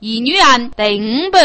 [0.00, 1.38] 一女案第五部。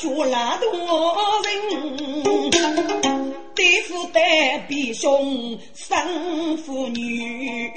[0.00, 0.66] 学拉多
[1.44, 1.50] 人。
[3.54, 7.70] 对付带比兄生妇女，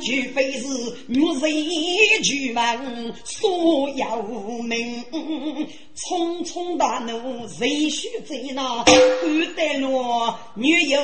[0.00, 0.66] 除非是
[1.06, 4.16] 女人举门所要
[4.62, 5.04] 命，
[5.94, 8.84] 匆匆大怒谁须在那？
[8.84, 8.94] 敢
[9.54, 10.98] 得了女友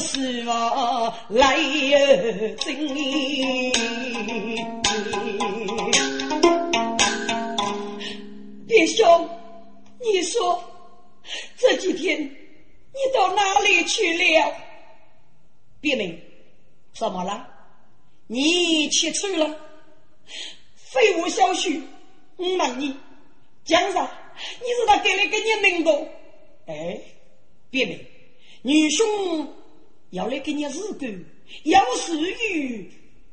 [0.00, 1.56] 是我来
[2.58, 2.76] 争。
[8.74, 9.28] 叶兄，
[10.00, 10.70] 你说。
[11.56, 14.54] 这几天你到哪里去了？
[15.80, 16.20] 别名，
[16.92, 17.48] 怎么了？
[18.26, 19.58] 你去错了？
[20.74, 21.80] 废物小婿，
[22.36, 22.94] 我问你，
[23.64, 24.10] 江上
[24.60, 26.06] 你是他给了给你名头？
[26.66, 27.00] 哎，
[27.70, 28.04] 别名，
[28.62, 29.54] 女兄
[30.10, 31.24] 要来给你日干，
[31.62, 32.18] 要是
[32.50, 32.90] 与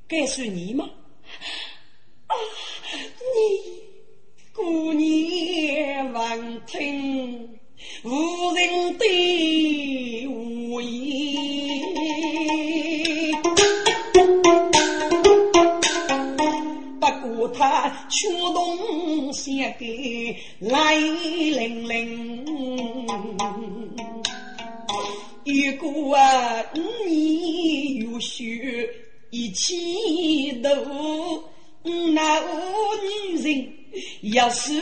[0.07, 0.89] 该是你吗？
[2.27, 2.35] 啊，
[3.35, 3.80] 你
[4.61, 7.49] 姑娘闻听。
[8.03, 8.09] 无
[8.53, 10.91] 人对我言，
[16.99, 22.45] 不过他却动相给来凌凌。
[25.43, 26.63] 如果啊
[27.07, 28.87] 你有血
[29.31, 30.69] 一起斗，
[32.13, 32.39] 那
[33.01, 33.67] 女人
[34.21, 34.81] 要是人。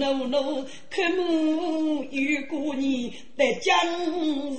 [0.00, 3.70] 奴奴，看母有过你；得江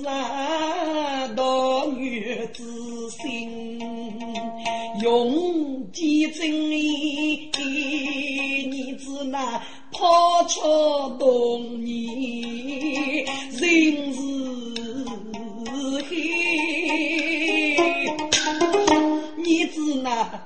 [0.02, 3.78] 上到女子心，
[5.02, 7.50] 用计真理，
[8.70, 10.60] 你只那抛出
[11.18, 14.16] 童年人是
[16.08, 16.10] 黑，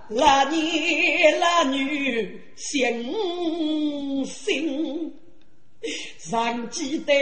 [0.08, 2.42] 那那年那女。
[2.56, 3.12] 心
[4.24, 5.12] 心，
[6.18, 7.12] 尚记得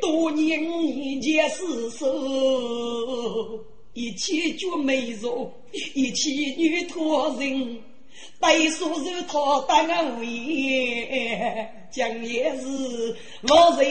[0.00, 2.06] 多年以前事手，
[3.92, 5.52] 一起绝美若，
[5.92, 7.78] 一起女托人，
[8.40, 10.26] 对手是他当为，
[11.92, 13.86] 将也是老人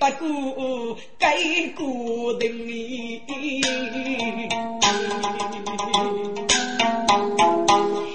[0.00, 1.38] 不顾改
[1.76, 3.22] 过的你。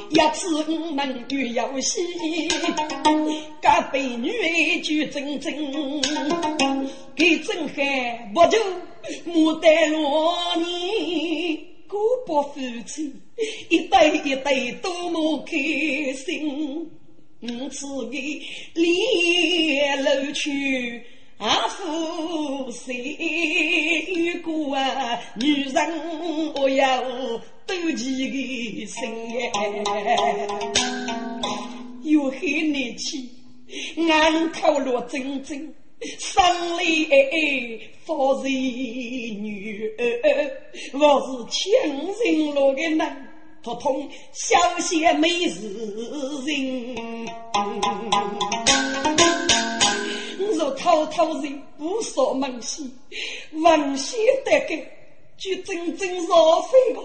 [0.10, 2.02] 一次我们玩游戏，
[3.62, 5.54] 隔壁女儿就真真，
[7.16, 8.58] 给真还不就
[9.32, 10.66] 牡丹罗年
[11.88, 13.14] 过不夫妻，
[13.70, 15.58] 一对一对多么开
[16.14, 16.90] 心。
[17.42, 18.42] 我此给
[18.74, 21.04] 连楼去
[21.38, 22.94] 啊夫谁
[24.26, 27.04] 有个啊女人我要。
[27.68, 29.02] 斗气的心
[29.56, 29.60] 哎，
[32.04, 32.40] 又很
[32.72, 33.28] 内气，
[34.08, 35.74] 俺头落真真，
[36.20, 40.02] 生里哎哎，发是女儿，
[40.94, 43.34] 我是亲人落的男，
[43.64, 45.68] 不通小姐美是
[46.46, 46.96] 人。
[50.56, 52.90] 若滔滔人无所梦兮，
[53.52, 54.80] 闻心得根，
[55.38, 57.02] 就真正若非个，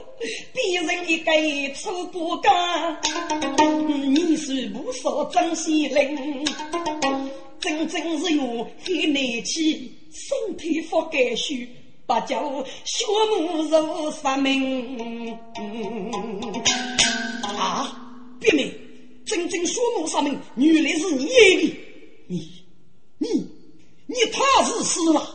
[0.52, 3.00] 别人一个粗不干。
[4.12, 6.16] 你是无所珍惜人，
[7.60, 11.68] 真正是用黑内气，身体发肝虚，
[12.06, 13.06] 把叫血
[13.36, 15.36] 母如杀命。
[17.42, 18.72] 啊，别名，
[19.26, 21.76] 真正血母杀命，原来是你的，
[22.26, 22.59] 你，
[24.22, 25.34] 你他是死了，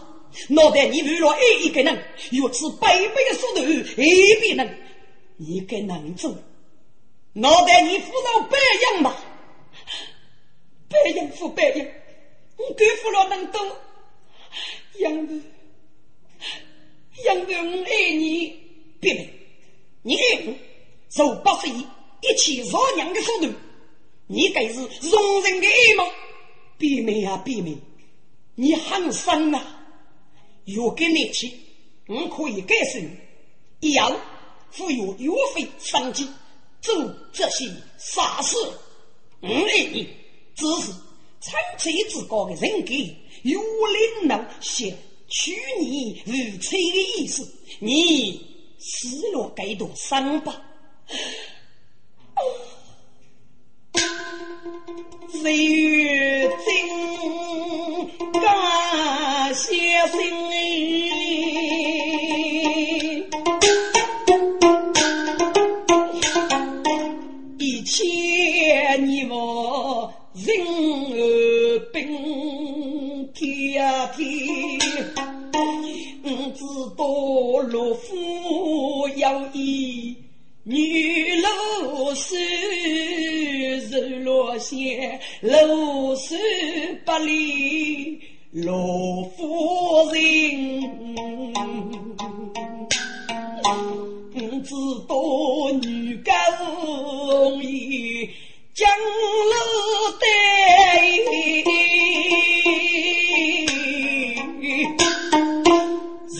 [0.49, 4.77] 脑袋你为了爱一个人，如此白白的速度爱别人，
[5.37, 6.37] 你该能做？
[7.33, 8.57] 脑袋你扶上白
[8.93, 9.17] 羊吧，
[10.87, 11.85] 白羊扶白羊，
[12.57, 13.59] 你该扶了能多？
[14.99, 15.41] 杨儿，
[17.25, 18.55] 杨儿，我爱你，
[18.99, 19.27] 别人，
[20.03, 20.53] 你爱我，
[21.09, 23.51] 受八岁一起饶娘的速度，
[24.27, 26.05] 你该是容人的爱吗？
[26.77, 27.75] 别妹啊，别妹，
[28.55, 29.83] 你很深啊！
[30.63, 31.59] 有个力气，
[32.07, 33.01] 我可以改善
[33.81, 34.19] 你，要
[34.71, 36.27] 付有药费上级
[36.81, 38.55] 做这些傻事。
[39.41, 40.07] 我爱你，
[40.55, 40.91] 只是
[41.41, 42.93] 参差之高的人格，
[43.43, 44.95] 有领能些
[45.27, 47.47] 取你如此的意思，
[47.79, 48.39] 你
[48.79, 50.61] 失落该多伤疤。
[55.41, 56.53] 岁月静，
[58.45, 59.73] 感谢
[60.11, 60.21] 心
[67.57, 70.45] 一千年我人
[71.11, 71.97] 儿兵
[73.33, 73.83] 天
[74.15, 74.23] 天，
[76.21, 76.61] 我知
[76.95, 77.03] 道
[77.73, 80.15] 老夫要义。
[80.67, 82.35] 女老师
[83.79, 86.37] 日落线，露水
[87.05, 88.19] 不离
[88.63, 88.71] 老
[89.35, 90.81] 夫人。
[94.33, 94.73] 我知
[95.09, 95.13] 道
[95.81, 98.29] 女家容易
[98.73, 98.87] 将
[99.51, 99.55] 老
[100.21, 100.25] 带，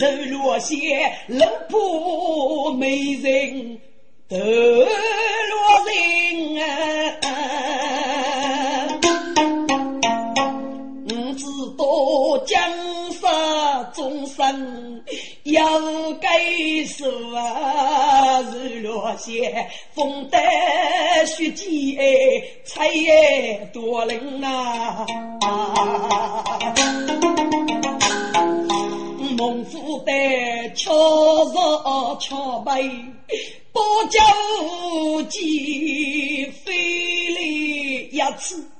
[0.30, 3.78] 落线，老婆美人。
[4.26, 4.85] 得
[19.94, 20.38] 风得
[21.26, 21.96] 雪积
[22.64, 22.88] 彩
[23.72, 25.06] 多人啊！
[29.36, 30.12] 孟府的
[30.74, 30.92] 巧
[31.44, 32.72] 若巧背。
[33.72, 37.40] 多叫鸡飞来
[38.10, 38.70] 一次，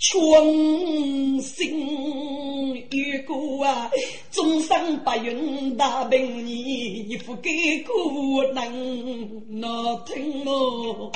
[0.00, 3.34] 穷心一个
[3.66, 3.90] 啊，
[4.30, 7.50] 终生白云大病你，你不给
[7.80, 7.92] 可
[8.54, 9.68] 能难
[10.06, 11.10] 听哦。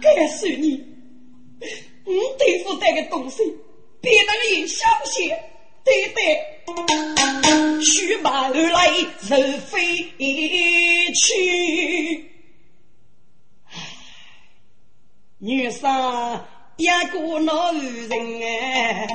[0.00, 0.80] 该是你，
[2.06, 3.42] 你对付这个东西，
[4.00, 4.28] 别人
[4.60, 5.28] 也相信。
[5.82, 8.88] 对对，须马而来
[9.28, 9.78] 人飞
[11.12, 12.30] 去。
[15.46, 16.40] 女生
[16.78, 19.06] 一个老人哎，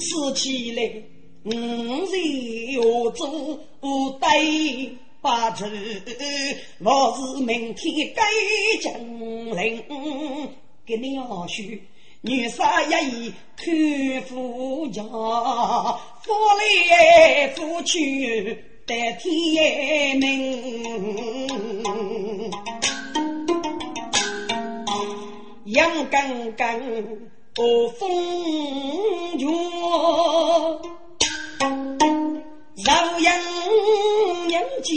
[0.00, 0.82] 吃起来
[1.44, 3.60] 五人要做
[4.18, 5.70] 对八字，
[6.80, 8.24] 我是明天该
[8.82, 8.92] 将
[9.56, 9.84] 领
[10.84, 11.80] 给你要许。
[12.22, 13.72] 女杀一意看
[14.22, 20.22] 夫家，夫来夫去得天命。
[25.64, 26.80] 杨刚刚
[27.52, 28.08] 不风
[29.38, 29.46] 月，
[32.84, 33.36] 朝阳
[34.48, 34.94] 人间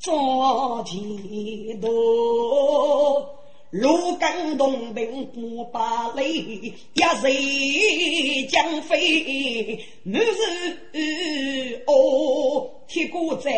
[0.00, 3.41] 早几多。
[3.72, 9.82] 如刚东兵不把雷，一日将飞。
[10.04, 13.50] 我是哦，铁骨在，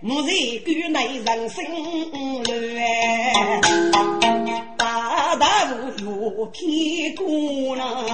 [0.00, 1.62] 木人骨内人生
[2.44, 2.50] 乱。
[4.78, 5.68] 大大
[6.02, 8.06] 无铁骨呐，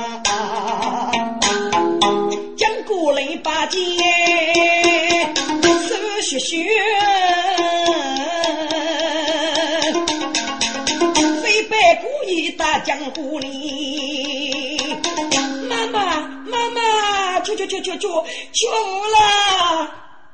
[2.57, 3.79] 将过来把剑
[5.63, 6.37] 手血
[12.29, 12.53] 血。
[12.53, 14.79] 大江湖里，
[15.69, 18.09] 妈妈妈妈，求求求求求
[18.53, 19.19] 求我了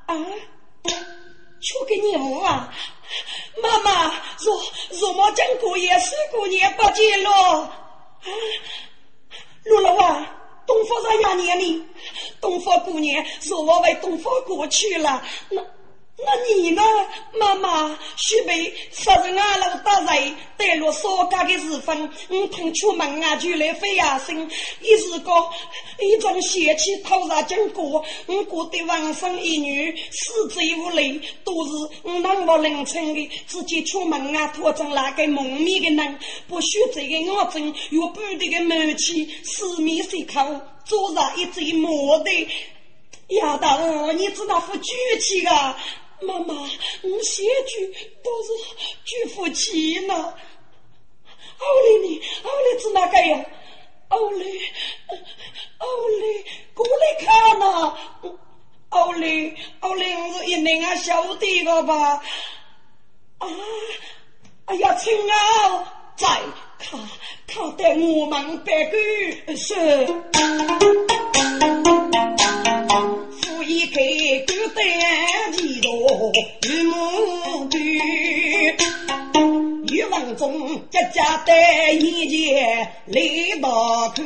[0.07, 0.17] 啊！
[1.61, 2.73] 求给你我啊！
[3.63, 4.63] 妈妈，若
[4.99, 7.31] 若莫将姑爷、四姑爷不见了。
[7.31, 7.71] 啊，
[9.65, 10.27] 陆老啊，
[10.67, 11.85] 东方上压年你，
[12.41, 15.63] 东方姑娘若我为东方过去了，那。
[16.17, 16.83] 那你呢，
[17.39, 17.99] 妈妈？
[18.17, 24.49] 许备杀人啊，老大人带落少家的时分，我腾出门啊，就来飞呀声。
[24.81, 25.33] 一时个
[25.99, 31.73] 一种邪气突然经过，我觉得王生一女死之无泪，都是
[32.05, 42.31] 我冷不冷清的，直接出门啊，拖着那个蒙面的人，不许这个眼睛有半点的煤气，四面随口，坐上一嘴毛的。
[43.29, 45.77] 丫头，你知道副举气啊？
[46.27, 47.87] 妈妈，我写句
[48.23, 48.53] 都是
[49.05, 50.15] 举夫妻呢。
[50.15, 53.45] 奥利你，奥利是哪个呀？
[54.09, 54.45] 奥利，
[55.79, 57.97] 奥利，过来看呐！
[58.91, 62.23] 奥利，奥利，我是一名啊小弟个吧？
[63.39, 63.49] 啊，
[64.67, 66.27] 哎呀，亲啊，在
[66.79, 67.01] 看，
[67.47, 68.97] 看得我们白狗
[69.57, 69.75] 是。
[73.75, 74.01] 一开
[74.47, 76.31] 狗胆几多
[76.63, 76.95] 与母
[77.73, 77.99] 女，
[79.93, 83.21] 欲望中家家带一件来
[83.61, 84.25] 到看，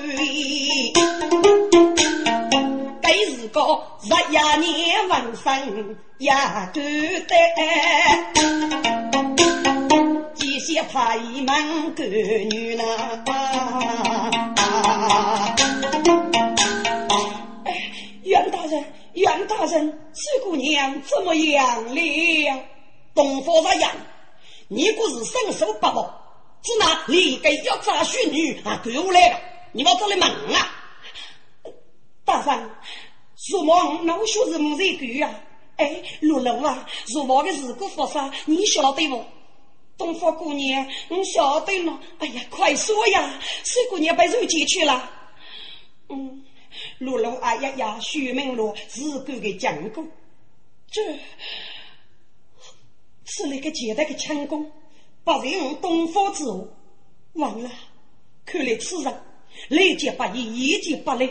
[3.00, 3.62] 该是个
[4.04, 6.82] 日呀年文生呀狗
[7.26, 7.34] 胆，
[10.34, 12.84] 几些他一门狗女呢？
[18.24, 18.84] 袁大人。
[19.18, 22.64] 袁大人，这姑娘怎么样了？
[23.14, 23.88] 东方大人，
[24.68, 29.40] 你不是身手不保，只拿你个要诈虚女啊给我来了，
[29.72, 30.70] 你往这里问啊！
[32.24, 32.70] 大人，
[33.50, 35.30] 如梦老学是没人给啊？
[35.76, 39.24] 哎，陆楼啊，如梦的事故发生，你晓得不？
[39.96, 41.98] 东方姑娘，我晓得了。
[42.18, 43.40] 哎呀，快说呀！
[43.64, 45.10] 这姑娘被人劫去了。
[46.08, 46.44] 嗯。
[46.98, 50.08] 陆龙啊呀呀，徐明罗自古的将功，
[50.90, 51.00] 这
[53.24, 54.72] 是那个简单的强攻，
[55.22, 56.68] 不用东方之物，
[57.34, 57.70] 完了。
[58.44, 59.22] 看来此人
[59.68, 61.30] 来劫不易，一劫不来，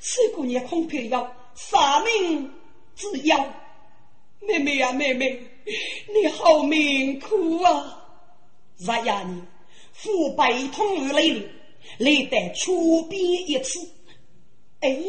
[0.00, 2.50] 此姑娘恐怕要杀命
[2.96, 3.36] 之忧。
[4.40, 5.40] 妹妹呀，妹妹，
[6.14, 7.98] 你好命苦啊！
[8.78, 9.42] 日呀，你
[9.92, 11.42] 父悲痛而来了，
[11.98, 13.88] 来得出兵一次。
[14.82, 15.02] 哎，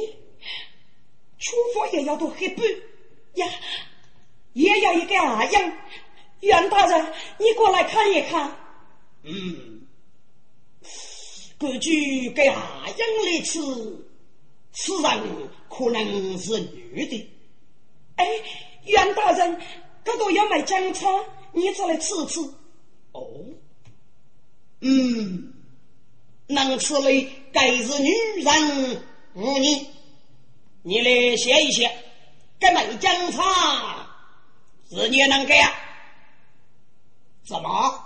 [1.40, 2.64] 厨房也要多黑板
[3.34, 3.48] 呀，
[4.54, 5.78] 也要一个阿样。
[6.42, 8.56] 袁大人，你过来看一看。
[9.24, 9.88] 嗯，
[11.58, 13.60] 根据给阿样来吃，
[14.74, 17.32] 此人可能是女的。
[18.18, 18.26] 哎，
[18.86, 19.60] 袁大人，
[20.04, 21.10] 这都要买姜茶，
[21.52, 22.40] 你再来吃吃。
[23.14, 23.24] 哦，
[24.82, 25.54] 嗯，
[26.48, 28.12] 能吃的该是女
[28.44, 29.04] 人。
[29.36, 29.90] 五你，
[30.84, 31.90] 你来写一写，
[32.60, 33.42] 该买姜茶
[34.90, 35.72] 是你能给啊？
[37.44, 38.00] 怎么？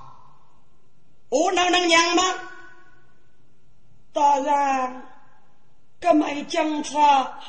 [1.30, 2.24] 我能能娘吗？
[4.14, 5.04] 大人，
[6.00, 7.40] 该买姜茶，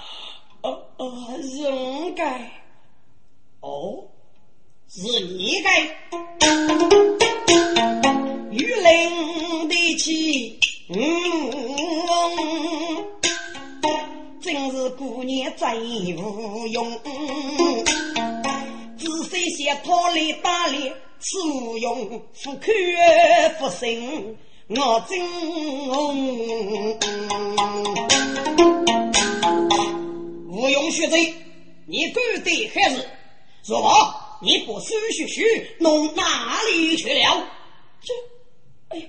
[0.62, 2.50] 呃呃，是我该。
[3.60, 4.08] 哦，
[4.88, 5.86] 是你该。
[8.50, 10.58] 玉林的气，
[10.88, 10.98] 嗯。
[14.50, 15.76] 真是姑娘真
[16.16, 16.90] 无用，
[18.96, 20.78] 仔细些讨来打来
[21.20, 22.74] 吃无用，不看
[23.58, 24.34] 不生
[24.68, 25.20] 我真
[30.46, 31.34] 无用学贼，
[31.84, 33.06] 你干的还是？
[33.64, 37.46] 说吧，你不收学学，弄哪里去了？
[38.02, 38.14] 这，
[38.88, 39.04] 哎呀，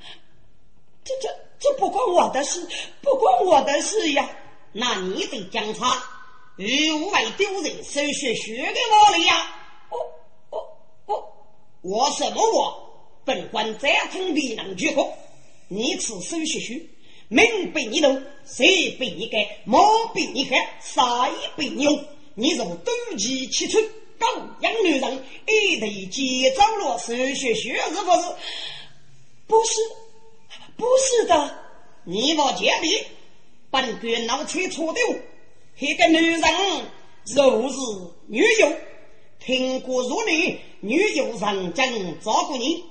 [1.06, 1.30] 这这
[1.62, 2.68] 这不关我的事，
[3.02, 4.30] 不关我的事呀。
[4.72, 6.04] 那你得讲他，
[6.58, 9.56] 与无为丢人，收学学给我了呀！
[9.90, 9.98] 我
[10.52, 11.34] 我我
[11.82, 12.86] 我什么我？
[13.26, 15.14] 本官再通必能绝过。
[15.68, 16.82] 你此收学学，
[17.28, 19.62] 命被你弄，谁被你改？
[19.66, 22.06] 毛被你害，啥也被你用。
[22.36, 23.84] 你若斗气七寸，
[24.18, 24.28] 狗
[24.62, 28.36] 养女人，一头接走了收学学，是不是？
[29.48, 29.82] 不是，
[30.78, 31.60] 不是的，
[32.04, 33.08] 你我见的。
[33.72, 35.00] 本官脑车错的，
[35.78, 36.42] 一个女人
[37.26, 37.78] 若是
[38.28, 38.72] 女友，
[39.40, 42.84] 听过如你，女友曾经照顾你，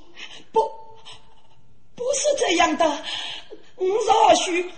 [0.52, 0.60] 不，
[1.96, 3.04] 不是这样的。
[3.74, 4.70] 我若许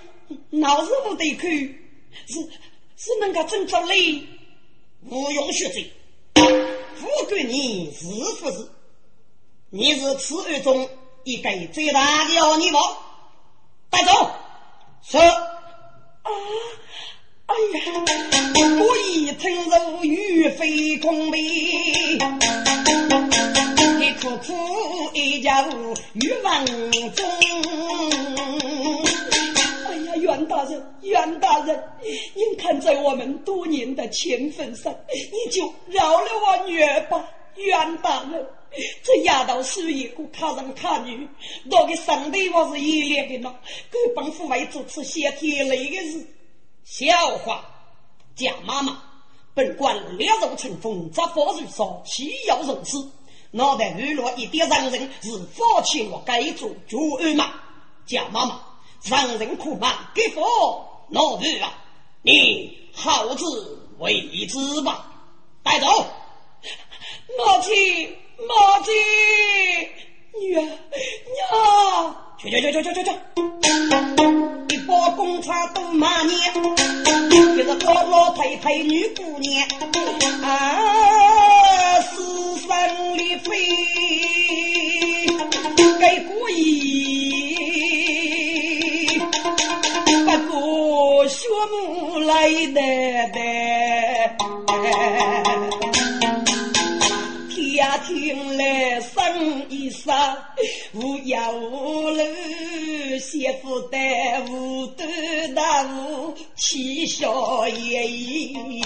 [0.51, 1.43] 老是不得口，
[2.27, 2.41] 是
[2.97, 4.27] 是能够真着嘞，
[5.05, 5.93] 毋庸学罪，
[6.33, 8.07] 不管你是
[8.41, 8.71] 不是，
[9.69, 10.89] 你是此案中
[11.25, 12.97] 一个最大的妖孽王，
[13.91, 14.31] 带走。
[15.03, 15.19] 是。
[16.23, 16.31] 啊！
[17.47, 17.83] 哎呀，
[18.79, 21.39] 我一听如雨飞空悲，
[23.99, 24.53] 一苦苦
[25.15, 25.67] 一家
[26.15, 27.27] 欲望中。
[29.87, 31.83] 哎呀，袁大人，袁大人，
[32.35, 37.25] 您看在我们多年的情分上，你就饶了我女儿吧，
[37.57, 38.47] 袁大人。
[39.03, 41.29] 这丫头是一个看人看女，
[41.65, 43.55] 那个上帝我是一脸的呢，
[43.91, 46.27] 给帮父为主持些天雷的事，
[46.85, 47.65] 笑话。
[48.37, 49.03] 蒋妈妈，
[49.53, 53.11] 本官两肉成风，扎火如烧，岂有如此？
[53.51, 57.53] 脑袋娱乐一点让人是放弃我该做主案吗？
[58.07, 58.63] 蒋妈妈，
[59.05, 61.85] 让人苦骂给佛脑日啊！
[62.23, 65.13] 你好自为之吧，
[65.63, 65.87] 带走。
[67.37, 68.17] 母亲，
[68.47, 68.53] 母
[68.85, 68.93] 亲，
[70.41, 73.11] 女儿，娘，去去去去去去去。
[74.69, 76.33] 一包公差都骂你，
[77.29, 79.69] 就是老老太太女姑娘，
[103.51, 105.09] 媳妇带无端
[105.57, 108.81] 大无气笑盈盈。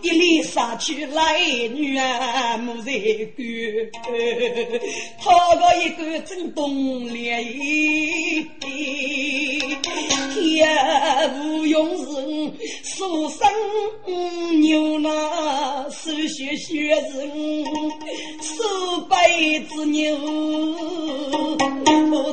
[0.00, 1.38] 一里杀去来
[1.74, 2.90] 女儿莫在
[3.36, 3.46] 管，
[5.20, 7.44] 讨个一个正东脸，
[10.32, 10.66] 天
[11.38, 13.46] 无用人，书生
[14.62, 16.84] 牛郎手学学。
[16.84, 17.64] 月人
[18.42, 20.14] 手背子牛，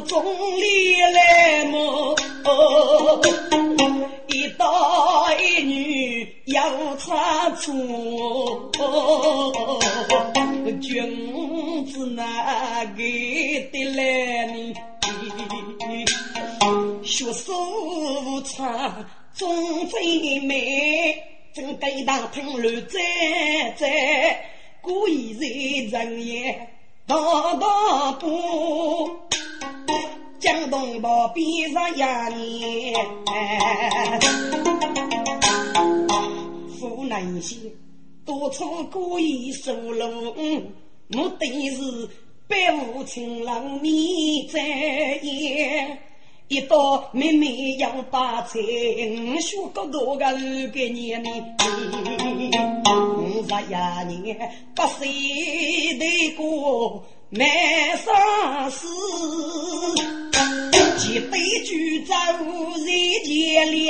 [0.08, 0.24] 中
[0.60, 2.16] 里来么？
[4.28, 7.72] 一刀一女要插出，
[10.82, 14.74] 君子哪给的来你？
[17.04, 17.54] 学手
[18.46, 21.24] 长总最美。
[21.54, 22.98] 正该当听乱在
[23.78, 24.42] 在，
[24.82, 25.34] 故意
[25.90, 26.70] 在人言
[27.08, 27.16] 大
[27.56, 28.28] 大步，
[30.40, 31.96] 江东宝边上一
[32.36, 32.96] 年，
[36.80, 37.60] 湖南县
[38.26, 42.10] 多处故意疏漏，我等是
[42.48, 45.98] 百无情人你在演。
[46.52, 51.42] 一到妹妹要把菜，我学个多个二个年龄，
[53.18, 53.74] 五十一
[54.22, 54.38] 年
[54.76, 55.08] 八岁
[55.98, 57.48] 的过满
[57.96, 58.86] 山事，
[60.98, 61.74] 几杯酒
[62.06, 62.14] 走
[62.80, 62.86] 人
[63.24, 63.88] 间里，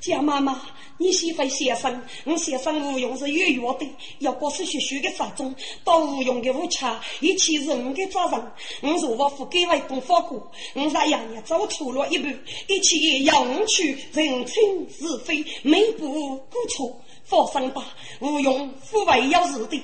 [0.00, 0.60] 江妈妈。
[1.00, 3.86] 你喜欢先生，我先生吴用是有约的，
[4.18, 8.52] 要过是学学的法中，到吴用的屋恰，一切是我的责任。
[8.82, 12.28] 我若我不给外公发过，我在爷爷走错了一步，
[12.66, 19.80] 一切要我去认清是非，弥补过错，放心吧，吴用不会有事的。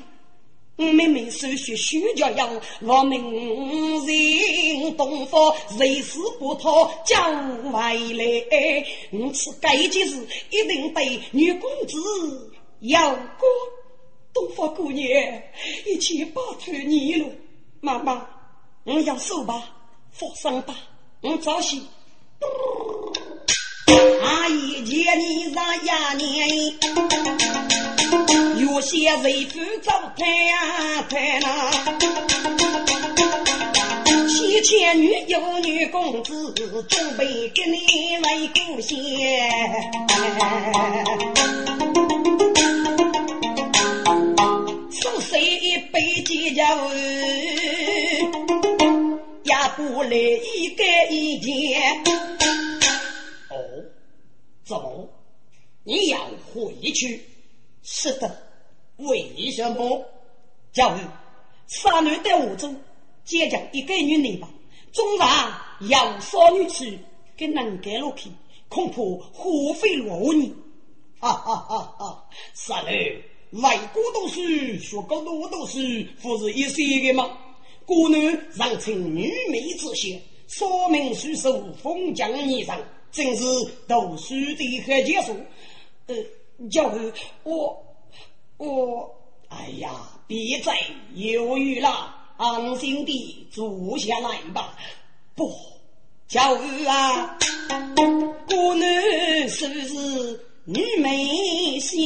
[0.77, 8.85] 我妹妹手学徐家样，我们人东方谁是不讨将外来？
[9.13, 13.49] 我此该件事一定对女公子要过。
[14.33, 15.07] 东方姑娘，
[15.87, 17.29] 一切拜托你了，
[17.81, 18.27] 妈妈，
[18.83, 19.77] 我要走吧，
[20.11, 20.75] 放心吧，
[21.21, 21.79] 我早些。
[24.25, 27.94] 阿姨见你上压年。
[28.59, 31.71] 有些人夫早太呀太那，
[34.29, 36.55] 七千女有女公子，
[36.89, 38.97] 准备给你来贡献。
[44.91, 46.63] 送谁一杯解酒，
[49.45, 51.81] 也不来一个一件。
[53.51, 53.55] 哦，
[54.65, 55.09] 怎么？
[55.85, 56.19] 你要
[56.53, 57.21] 回去？
[57.85, 58.43] 是的。
[58.97, 60.05] 为什么？
[60.73, 61.01] 教育
[61.69, 62.77] 杀女在湖中，
[63.25, 64.51] 接将一个女内吧，
[64.93, 65.29] 纵然
[65.89, 66.99] 要少女去，
[67.37, 68.29] 给能给落去，
[68.69, 68.97] 恐怕
[69.33, 70.53] 花费了你。
[71.21, 71.79] 哈哈哈！
[71.97, 74.41] 哈杀女外国读书，
[74.79, 75.79] 学个多读书，
[76.21, 77.39] 不是一些的吗？
[77.87, 82.81] 国女让称女美之贤，说明书手，封疆女上，
[83.13, 83.45] 真是
[83.87, 85.37] 读书的很结束。
[86.07, 86.17] 呃，
[86.71, 87.13] 教育
[87.43, 87.81] 我。
[88.57, 89.15] 我，
[89.49, 89.91] 哎呀，
[90.27, 90.73] 别再
[91.15, 94.77] 犹豫了，安心地坐下来吧。
[95.35, 95.53] 不，
[96.29, 97.37] 教育啊，
[98.47, 101.99] 姑娘是不是女美仙？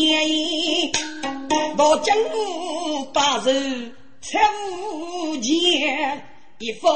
[1.77, 4.41] 到江湖把人才
[4.73, 6.38] 无见。
[6.61, 6.89] 一副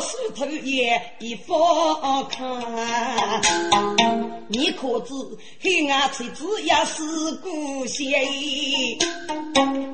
[0.00, 1.54] 梳头眼，一副
[2.30, 3.42] 看。
[4.46, 5.12] 你可知
[5.60, 7.02] 黑暗妻子也是
[7.42, 8.06] 故乡？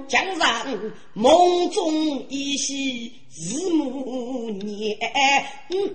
[0.08, 4.98] 江上梦中依稀日暮年，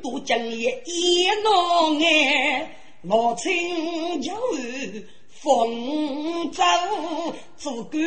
[0.01, 4.33] 都将夜一浓哎，老亲家
[5.27, 6.63] 风走，
[7.57, 8.01] 做官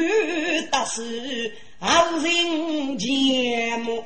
[0.72, 1.56] 大事。
[1.78, 1.88] 好
[2.20, 4.02] 人节目，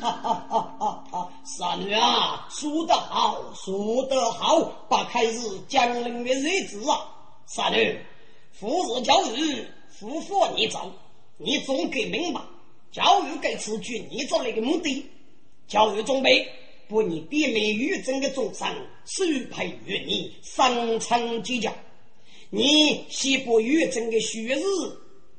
[0.00, 1.32] 哈哈哈哈哈！
[1.44, 7.08] 三女啊，说得好，说得好，把开日将人的日子啊，
[7.46, 7.98] 三女，
[8.52, 10.92] 父子教育，夫妇你走，
[11.38, 12.40] 你总该明白，
[12.92, 15.04] 教育该持据你做那个目的，
[15.66, 16.48] 教育准备
[16.88, 18.68] 不你避免于整个众生，
[19.06, 21.74] 授配于你三层计较。
[22.52, 24.56] 你西部玉真的虚日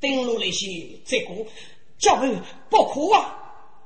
[0.00, 0.66] 登录那些
[1.04, 1.28] 这个
[1.98, 2.34] 教育
[2.70, 3.38] 不可啊？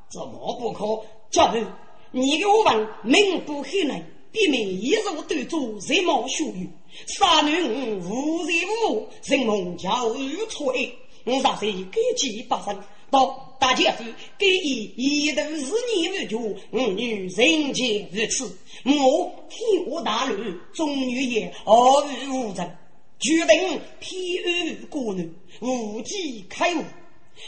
[0.08, 1.04] 怎么不可？
[1.28, 1.66] 教育
[2.12, 6.66] 你给我问明不黑人，避免一入对主人毛羞辱，
[7.08, 8.56] 杀人无人
[8.88, 10.88] 物，人梦教育错爱，
[11.24, 12.80] 我啥时给其发生？
[13.10, 14.04] 到大家夫
[14.38, 22.78] 给以一头是你为主，我女人间如此，我天下大乱，终女也恶语无人。
[23.18, 26.84] 决定偏安过女，无计开悟。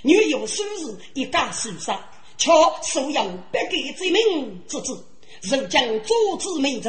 [0.03, 5.05] 女有数日一家受杀，巧收养百给之名之子，
[5.43, 6.89] 如将阻止民族，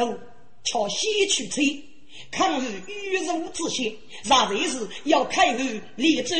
[0.64, 1.82] 巧先去催，
[2.30, 5.58] 抗日玉如之先，然才是要开悟
[5.96, 6.34] 立志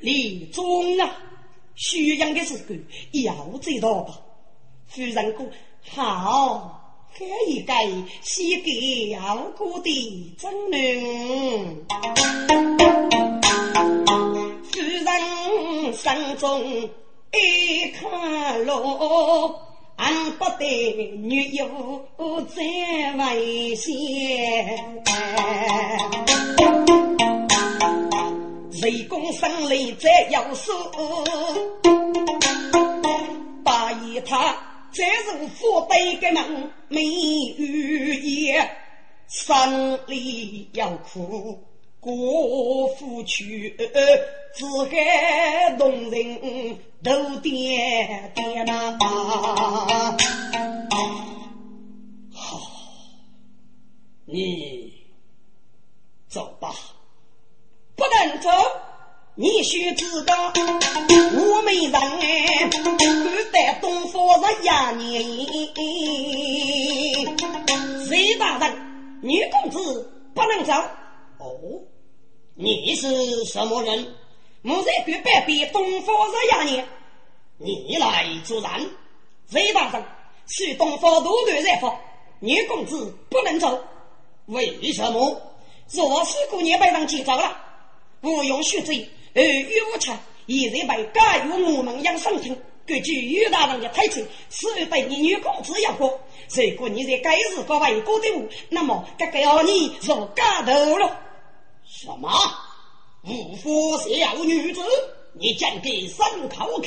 [0.00, 1.16] 立忠啊！
[1.76, 2.74] 宣扬的是个
[3.12, 4.20] 要知道吧？
[4.86, 5.44] 夫人哥
[5.88, 6.80] 好。
[7.16, 7.72] 这一个
[8.22, 11.86] 写给要过的真人，
[14.64, 16.90] 夫人心中
[17.30, 19.62] 一看落，
[19.94, 20.66] 俺不得
[21.22, 22.04] 女友
[22.48, 23.92] 再危险。
[28.82, 30.74] 雷公生雷再要说，
[33.62, 34.73] 八一他。
[34.94, 37.06] 这是富贵的门没有
[38.22, 38.70] 言，
[39.26, 41.58] 生里要苦
[41.98, 43.76] 过夫去，
[44.54, 48.96] 只害动人都点点呐。
[52.32, 52.60] 好，
[54.26, 54.92] 你
[56.28, 56.72] 走吧，
[57.96, 58.48] 不能走。
[59.36, 65.24] 你须知道，我们人哎，古代东方是廿年。
[68.06, 70.72] 隋大人，女公子不能走。
[71.38, 71.82] 哦，
[72.54, 74.06] 你是什么人？
[74.62, 76.86] 我在古代比东方是廿年。
[77.58, 78.80] 你来助战。
[79.50, 80.00] 隋大人，
[80.46, 81.92] 是东方多乱在发，
[82.38, 83.82] 女公子不能走。
[84.46, 85.42] 为什么？
[85.90, 87.56] 若是姑娘被人劫走了，
[88.20, 89.10] 不用续罪。
[89.34, 96.20] 而岳无常现在被改由我们养生厅，根据岳大人的推测，是被你女公子养活。
[96.54, 101.20] 如果你在该日搞外国的物，那么这个要你入家头了。
[101.84, 102.30] 什么？
[103.22, 104.82] 无福小女子，
[105.32, 106.82] 你讲给三口口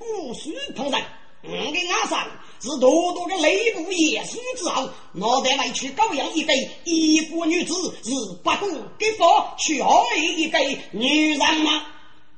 [0.00, 1.02] 无需碰人。
[1.42, 2.30] 我跟阿三
[2.60, 6.52] 是多多的内部野史之后，脑袋外去高养一个
[6.84, 8.10] 一夫女子，是
[8.42, 8.66] 不顾
[8.98, 10.58] 给佛去爱一个
[10.90, 11.86] 女人吗？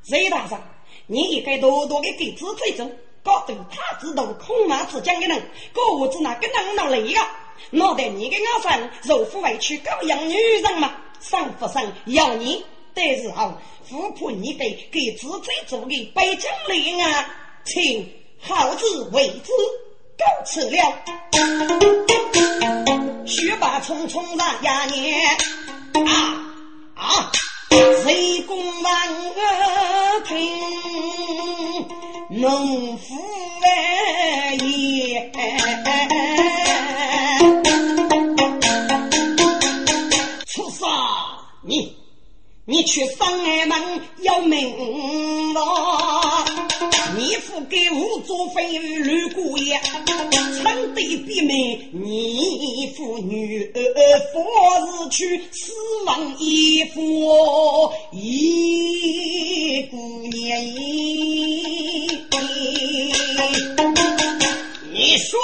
[0.03, 0.61] 隋大人，
[1.07, 7.21] 你应该多多的给子追踪，搞得他知道空马之将的人，可我只那个能闹累个，
[7.71, 10.93] 脑袋你跟阿三若夫外去高养女人吗？
[11.21, 13.55] 上不上要你，得日后
[13.89, 18.07] 富婆你给给子追踪的北京令啊，请。
[18.43, 19.53] 好自为之，
[20.21, 20.77] 告辞了。
[23.27, 25.37] 雪把匆匆让呀年
[26.05, 26.13] 啊
[26.95, 27.33] 啊！
[28.03, 31.89] 谁公万恶听，
[32.29, 33.15] 农夫
[33.63, 35.33] 哎也。
[40.47, 40.87] 出杀
[41.63, 42.00] 你！
[42.71, 46.45] 你去上俺门要命了！
[47.17, 49.81] 你付给吴祖飞吕姑爷，
[50.63, 53.73] 称对比美，你父女
[54.33, 54.41] 佛
[54.87, 55.73] 是去死
[56.07, 59.97] 亡一夫一姑
[60.29, 60.61] 娘。
[64.93, 65.41] 你说，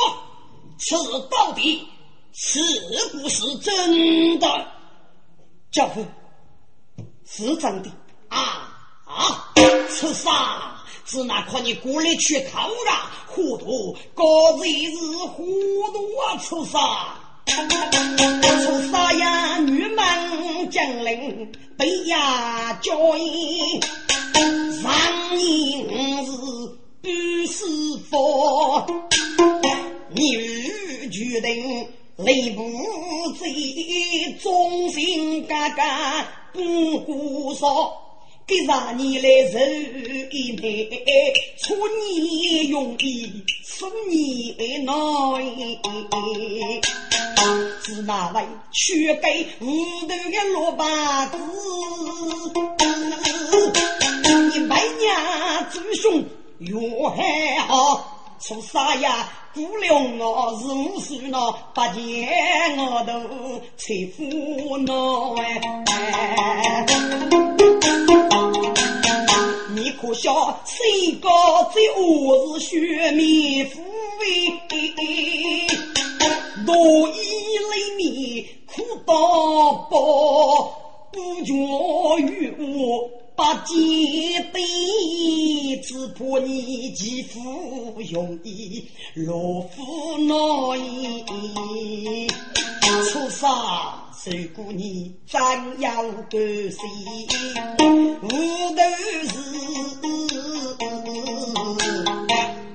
[0.79, 0.95] 此
[1.29, 1.83] 到底
[2.33, 2.61] 是
[3.21, 4.47] 不是真的？
[5.73, 6.07] 教父，
[7.29, 7.91] 是真的
[8.29, 8.73] 啊
[9.05, 9.53] 啊！
[9.89, 10.77] 此啥？
[11.05, 13.11] 是那可你过来去偷啊？
[13.27, 14.25] 糊涂，个
[14.65, 15.45] 日日糊
[15.93, 16.37] 涂啊！
[16.39, 17.19] 出啥？
[17.47, 19.59] 出啥呀？
[19.59, 23.81] 女门将领被押教义，
[24.83, 25.83] 上一
[26.25, 26.31] 是
[27.03, 27.09] 不
[27.47, 27.65] 是
[28.09, 28.87] 佛？
[30.15, 32.62] 女决定雷不
[33.38, 38.02] 贼，忠心嘎嘎不顾说。
[38.46, 39.59] 给让你来受
[40.31, 40.88] 一枚，
[41.59, 44.94] 出你容易，送你难。
[47.83, 51.37] 是那位去给无头的罗八子，
[54.52, 54.68] 你为
[55.00, 56.24] 娘祖兄
[56.61, 59.29] 哟还好，出啥呀？
[59.55, 61.38] 姑娘我是五岁呢，
[61.75, 62.29] 八戒
[62.77, 63.12] 我都
[63.79, 64.92] 才夫呢
[69.75, 73.81] 你可笑，谁个在我是血面夫
[74.20, 74.53] 为？
[76.66, 77.12] 多以
[77.70, 79.14] 泪面苦到
[79.90, 79.96] 饱，
[81.12, 81.55] 不觉
[82.18, 83.77] 与我把肩
[84.51, 84.61] 背，
[85.83, 90.81] 只怕你肌肤容易落夫难。
[93.12, 95.38] 出杀受过你怎
[95.81, 96.38] 样个
[96.70, 96.79] 心？
[98.22, 98.27] 无
[98.75, 98.81] 头
[99.29, 99.31] 是，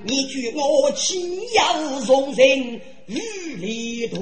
[0.03, 3.19] 你觉我岂要容人与
[3.57, 4.19] 离断？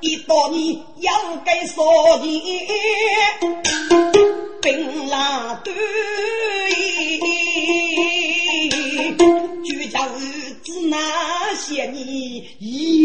[0.00, 1.12] 一到你要
[1.44, 2.26] 该说的，
[4.64, 5.74] 兵来对，
[9.62, 10.08] 就叫
[10.62, 12.48] 子那些你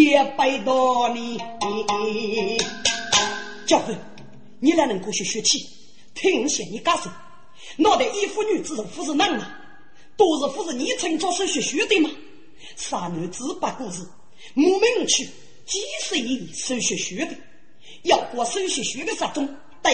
[0.05, 1.37] 也背到你。
[3.65, 3.93] 教父，
[4.61, 5.67] 你哪能过去学气？
[6.15, 7.09] 听见你告诉，
[7.75, 9.45] 脑袋一妇女子不是男吗？
[10.15, 12.09] 都是不是你曾做手学学的吗？
[12.77, 14.09] 杀男子八个字，
[14.53, 15.27] 莫名去。
[15.65, 17.35] 几十亿手学学的，
[18.03, 19.47] 要过手学学的十种，
[19.81, 19.93] 等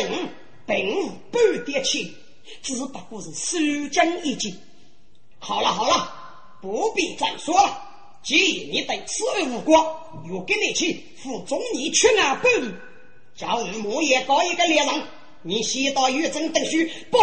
[0.65, 2.09] 并无半点钱，
[2.61, 4.53] 只不过是收奖一件。
[5.39, 6.13] 好了好了，
[6.61, 7.81] 不必再说了。
[8.23, 9.79] 既然你对此案无关，
[10.27, 12.71] 又给你去付中年缺案半路，
[13.35, 15.03] 教育莫也搞一个猎人，
[15.43, 16.77] 你先到狱中等书，
[17.11, 17.17] 不，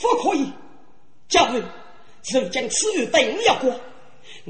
[0.00, 0.50] 不可以。
[1.28, 1.62] 教育，
[2.22, 3.78] 就将此案等要过，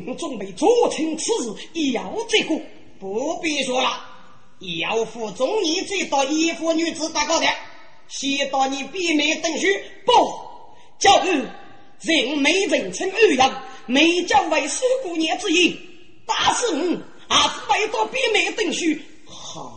[0.06, 2.60] 我准备做成此事，要这个。
[2.98, 4.04] 不必说了，
[4.80, 7.46] 要付中年这到衣服女子打高的，
[8.08, 9.66] 先到你闭门等书。
[10.04, 10.12] 不，
[10.98, 11.30] 教育
[12.00, 15.78] 人没人称二样，没将为师姑娘之意，
[16.26, 18.86] 打死你，还是为到闭门等书。
[19.26, 19.70] 好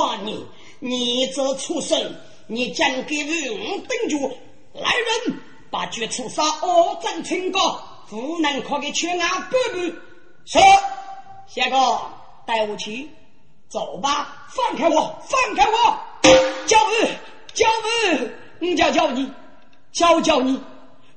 [0.00, 0.46] 啊，你
[0.80, 4.36] 你这畜生，你将给我等住！
[4.74, 4.90] 来
[5.26, 5.38] 人，
[5.70, 9.80] 把绝处杀恶斩清高，不能靠给全安伯伯。
[10.44, 10.58] 是，
[11.48, 12.22] 下个。
[12.44, 13.08] 带我去，
[13.68, 14.48] 走吧！
[14.48, 15.96] 放开我，放开我！
[16.66, 17.06] 教父，
[17.54, 18.28] 教父，
[18.60, 19.30] 我叫叫你，
[19.92, 20.60] 教教你，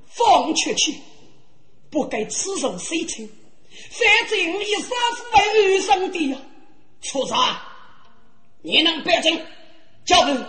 [0.06, 0.96] 放出去！
[1.90, 3.30] 不该此人谁情，
[3.90, 6.38] 反正你杀父为儿生的呀！
[7.02, 7.38] 畜生，
[8.62, 9.42] 你能别争？
[10.06, 10.44] 教父，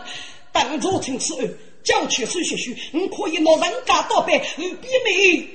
[0.53, 1.43] 当初听此后，
[1.85, 2.27] 教去。
[2.27, 5.49] 手学学，我可以拿人家刀背，与比美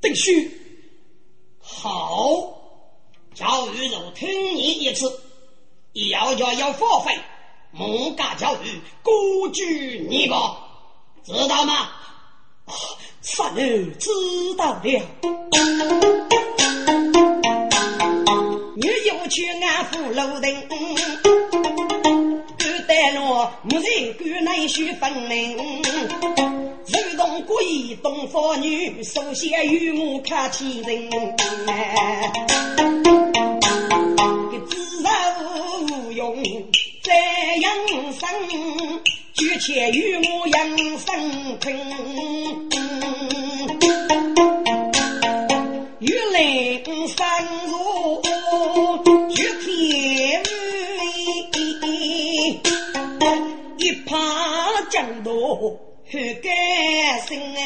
[0.00, 0.30] 等书。
[1.60, 2.54] 好。
[3.34, 5.20] 教育若听你一次，
[6.10, 7.14] 要要要付费，
[7.78, 10.34] 莫干教育，孤举你个，
[11.24, 11.90] 知道吗？
[13.20, 14.08] 三儿知
[14.56, 14.82] 道了。
[18.76, 20.66] 女有去安抚楼顶，
[22.56, 25.56] 干带路，木人干难须分明。
[26.86, 31.10] 如同鬼东方女，首先与我看天人。
[35.02, 35.12] 在
[37.60, 37.72] 养
[38.12, 38.28] 生，
[39.32, 41.74] 举帖与我养生春。
[46.00, 47.18] 玉林山
[47.68, 48.22] 路
[49.30, 50.48] 绝天绿，
[53.78, 54.16] 一派
[54.90, 55.60] 江都好
[56.10, 56.48] 歌
[57.26, 57.62] 声哎。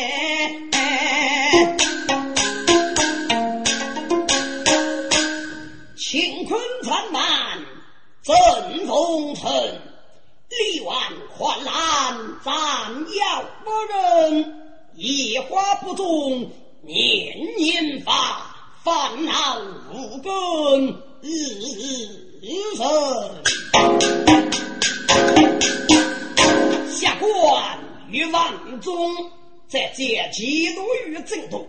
[5.98, 7.29] 乾坤传满。
[8.22, 9.50] 正风尘，
[10.50, 10.94] 力挽
[11.34, 12.54] 狂澜，斩
[13.16, 14.54] 妖不人，
[14.94, 16.50] 野花不中，
[16.82, 18.54] 年年发，
[18.84, 19.58] 烦恼
[19.94, 21.30] 无根，日
[22.42, 22.84] 日生。
[26.90, 27.78] 下官
[28.10, 29.30] 与万中，
[29.66, 31.66] 在这几度与震动，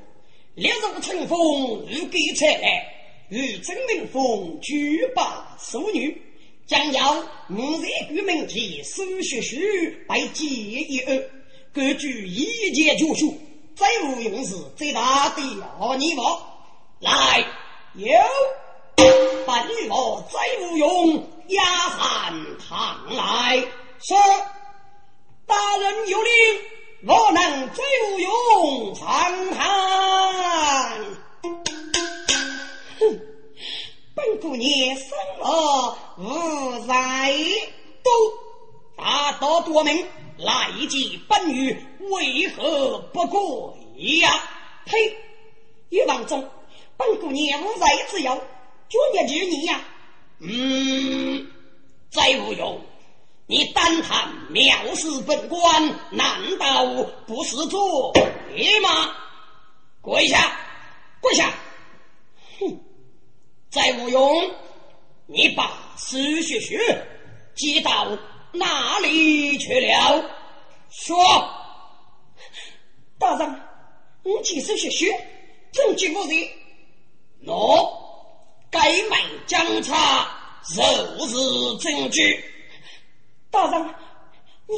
[0.55, 2.97] 烈日乘风如给才来。
[3.29, 6.21] 与曾明峰举把淑女，
[6.71, 9.59] 将要五日举名题，苏学学
[10.07, 11.29] 拜结一二，
[11.73, 13.25] 各具一节绝学，
[13.75, 15.41] 再无用时，最大的
[15.81, 16.41] 二你我
[17.01, 17.45] 来
[17.95, 18.07] 有，
[18.95, 19.53] 本
[19.89, 22.33] 我再无用，压汉
[22.65, 23.61] 堂来
[23.99, 24.17] 说，
[25.45, 26.31] 大人有令，
[27.05, 29.05] 我能再无用上
[29.51, 29.71] 堂。
[34.21, 37.33] 本姑娘生而无才，
[38.03, 38.11] 都
[38.95, 40.05] 大道多明，
[40.37, 44.29] 来见本女为何不过呀？
[44.85, 45.17] 呸！
[45.89, 46.47] 玉王中，
[46.97, 48.29] 本姑娘无才之有，
[48.89, 49.81] 专业之你呀？
[50.39, 51.47] 嗯，
[52.11, 52.79] 再无用。
[53.47, 56.85] 你单谈藐视本官，难道
[57.25, 58.13] 不是做
[58.53, 59.15] 孽吗？
[59.99, 60.55] 跪下，
[61.19, 61.51] 跪下！
[62.59, 62.79] 哼
[63.71, 64.51] 再无用，
[65.27, 67.07] 你把苏学学
[67.55, 68.05] 接到
[68.51, 70.21] 哪里去了？
[70.89, 71.17] 说，
[73.17, 73.61] 大人，
[74.23, 75.07] 你接苏学学
[75.71, 76.33] 证据不在
[77.45, 77.89] 喏，
[78.69, 80.29] 该门将查
[80.75, 82.43] 就是证据。
[83.49, 83.95] 大人，
[84.67, 84.75] 你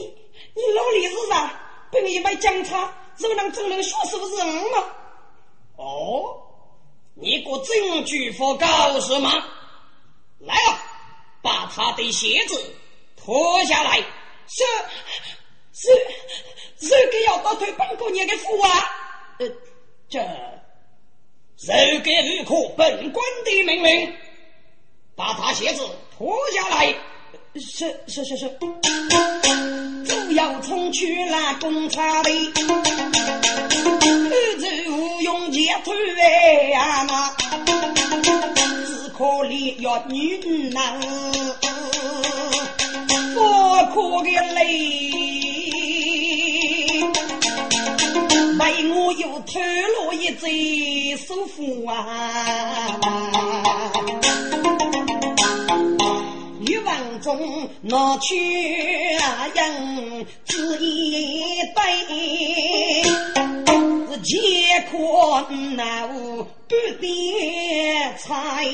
[0.53, 1.59] 你老李是啥？
[1.91, 4.85] 本一买将查，怎么能证明说是不是人吗？
[5.77, 6.39] 哦。
[7.15, 9.31] 你个证据不告是吗？
[10.39, 10.81] 来啊，
[11.41, 12.73] 把他的鞋子
[13.15, 13.97] 脱下来。
[14.47, 14.63] 是
[15.71, 15.89] 是
[16.79, 18.67] 是，给要倒退本姑娘的福啊！
[19.39, 19.47] 呃，
[20.09, 20.19] 这
[21.57, 24.13] 是给日可本官的命令？
[25.15, 26.93] 把他鞋子脱下来。
[27.55, 28.49] 是是是是，
[30.35, 32.29] 要冲去那公差的。
[35.21, 37.31] 用剑推啊嘛，
[38.85, 40.37] 只可怜要女
[40.71, 40.99] 难，
[43.35, 44.61] 我可的泪，
[48.59, 51.93] 为我又偷了一贼首富啊！
[56.65, 58.35] 欲望中拿去
[59.53, 61.41] 人只一
[61.75, 63.03] 杯。
[64.25, 68.65] 乾坤难无半点猜，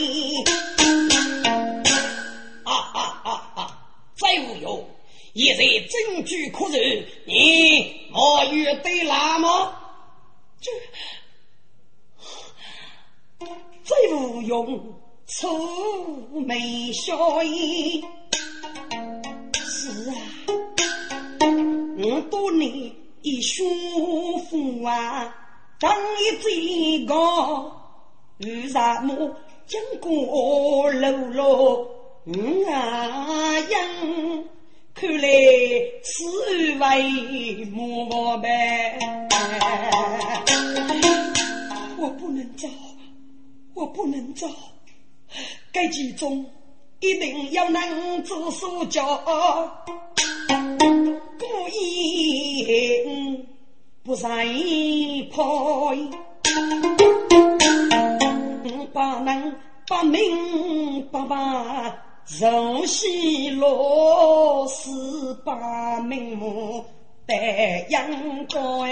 [2.64, 3.78] 啊啊啊啊！
[4.16, 4.88] 再无用，
[5.34, 9.74] 现在证据可认，你我与对了吗？
[10.62, 10.72] 这
[13.84, 14.99] 再无用，
[15.30, 15.48] 愁
[16.48, 18.02] 眉笑眼。
[19.54, 20.16] 是啊，
[22.00, 22.92] 我多年。
[23.22, 23.64] 一束
[24.50, 25.36] 福啊，
[25.78, 27.70] 张一嘴高，
[28.40, 29.14] 为啥么
[29.68, 31.88] 经过路路
[32.72, 34.44] 啊样？
[34.94, 35.30] 看来
[36.02, 36.24] 此
[36.80, 38.50] 为莫办。
[42.00, 42.70] 我不能走，
[43.74, 44.48] 我不能走，
[45.72, 46.46] 该集中
[47.00, 49.22] 一定要能做手脚。
[51.40, 53.46] 故意
[54.04, 55.94] 不认破，
[58.94, 59.56] 把能
[59.88, 61.96] 把命把把
[62.40, 66.86] 肉西落死把命目
[67.26, 68.04] 带阳
[68.48, 68.90] 光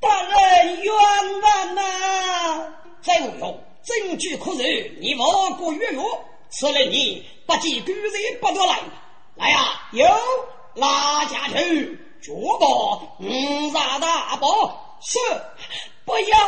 [0.00, 0.94] 大人冤
[1.42, 2.72] 枉呐！
[3.02, 3.60] 再无用。
[3.82, 6.00] 证据可认，你莫过月月，
[6.50, 8.80] 此人你不计狗日不得来。
[9.36, 10.04] 来呀，有
[10.74, 12.66] 拉下去，脚把
[13.20, 15.18] 五杀大包，是
[16.04, 16.38] 不要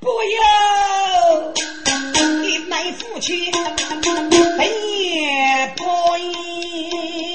[0.00, 0.40] 不要，
[2.44, 3.50] 一枚夫妻
[4.58, 7.29] 被破衣，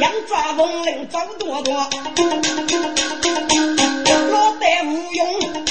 [0.00, 1.74] 杨家风铃走多多，
[4.30, 5.66] 老带无用。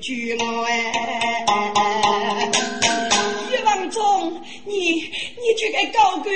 [0.00, 0.70] 去了哎！
[3.50, 6.32] 一王中，你你这个高官，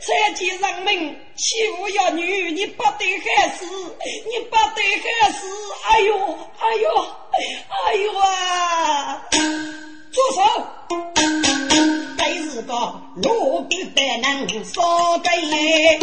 [0.00, 4.82] 残疾人民欺负儿女，你不得害死，你不得
[5.22, 5.46] 害死！
[5.88, 6.14] 哎呦，
[6.58, 6.88] 哎呦，
[7.70, 9.26] 哎呦啊！
[10.12, 10.40] 住手！
[12.16, 12.74] 该是个
[13.22, 14.82] 路边的能烧
[15.18, 16.00] 个耶，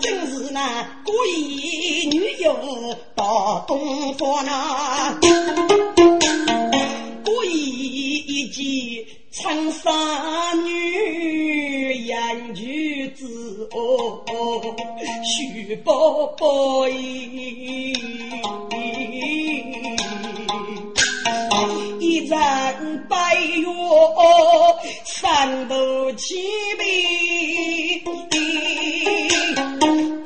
[0.00, 2.56] 正是那故意女友
[3.14, 5.20] 到东方那
[7.24, 9.06] 故意一记。
[9.32, 9.90] 长沙
[10.62, 14.22] 女，言句子哦，
[15.24, 17.96] 徐宝宝咦，
[21.98, 23.66] 一人白月
[25.06, 26.34] 三头齐
[26.78, 28.04] 眉，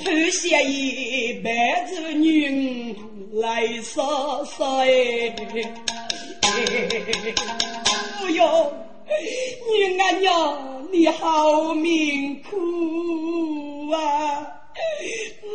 [0.03, 1.53] 头下一辈
[1.89, 2.93] 子女
[3.35, 4.03] 来杀
[4.59, 5.33] 杀哎，
[8.21, 8.86] 不要。
[9.09, 14.43] 女俺娘，你好命苦啊！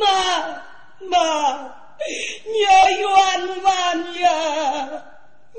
[0.00, 0.62] 妈
[1.06, 1.18] 妈，
[1.60, 2.62] 娘
[2.98, 5.04] 冤枉呀！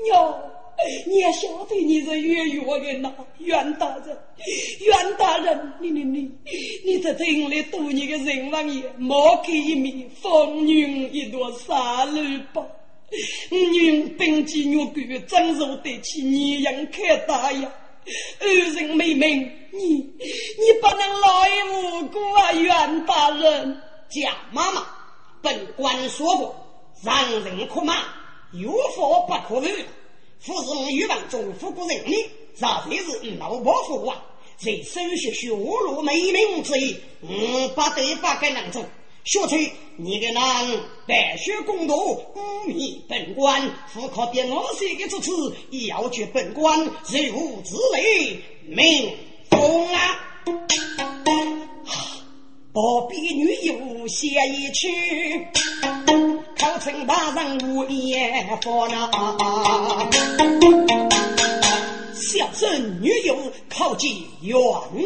[0.04, 0.34] 娘，
[1.06, 4.18] 你也晓得你是冤冤的呐，冤大人，
[4.80, 6.28] 冤大人，你你你，
[6.84, 12.66] 你在城里多你的人王爷，莫给一面，风云一朵杀戮吧！
[13.50, 17.72] 女本纪女官，真受得起你人看大呀！
[18.40, 22.52] 二人妹妹，你你不能来无辜啊！
[22.52, 24.86] 袁大人，贾妈妈，
[25.42, 26.54] 本官说过，
[27.02, 27.96] 让人可骂，
[28.52, 29.84] 有法不可违。
[30.40, 32.18] 夫人欲望中富过人命
[32.58, 34.22] ，rat 才是老伯父啊！
[34.58, 38.84] 在手学学路美名之意，嗯，不得不给能做。
[39.24, 39.56] 说出
[39.96, 40.42] 你的男
[41.08, 42.28] 白血公道，污
[42.66, 45.30] 蔑本官，不可别我写的之词，
[45.88, 49.16] 要决本官如无之类，命
[49.48, 50.20] 封啊！
[52.74, 54.88] 不必女友写一曲，
[56.58, 59.10] 考成大人无言佛那。
[62.14, 63.38] 小生女友
[63.70, 64.60] 靠近袁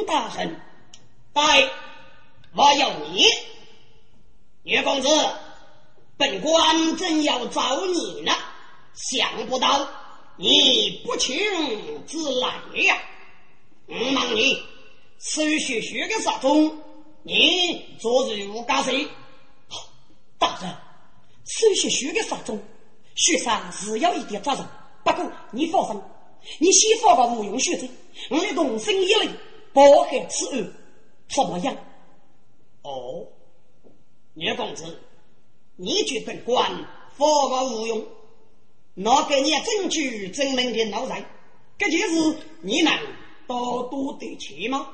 [0.06, 0.60] 大人，
[1.32, 1.42] 待
[2.56, 3.24] 我要你。
[4.68, 5.08] 岳公子，
[6.18, 8.30] 本官正要找你呢，
[8.92, 9.88] 想不到
[10.36, 11.34] 你不请
[12.06, 12.48] 自来
[12.82, 12.98] 呀！
[13.86, 14.62] 嗯，忙你，
[15.18, 16.82] 手学学个啥中？
[17.22, 19.08] 你昨日无干谁？
[20.36, 20.70] 大人，
[21.46, 22.60] 手学学个啥中？
[23.14, 24.62] 学生是有一点责任，
[25.02, 25.98] 不过你放心，
[26.58, 27.88] 你先放个无用学子，
[28.28, 29.30] 我的同心一力，
[29.72, 30.72] 包害此案，
[31.34, 31.74] 怎么样？
[32.82, 33.26] 哦。
[34.39, 35.01] 聂公子，
[35.74, 36.86] 你觉本官
[37.16, 38.07] 佛法无用，
[38.95, 41.24] 拿给你证据证明的老人，
[41.76, 42.97] 这件事你能
[43.49, 44.91] 多多得起吗？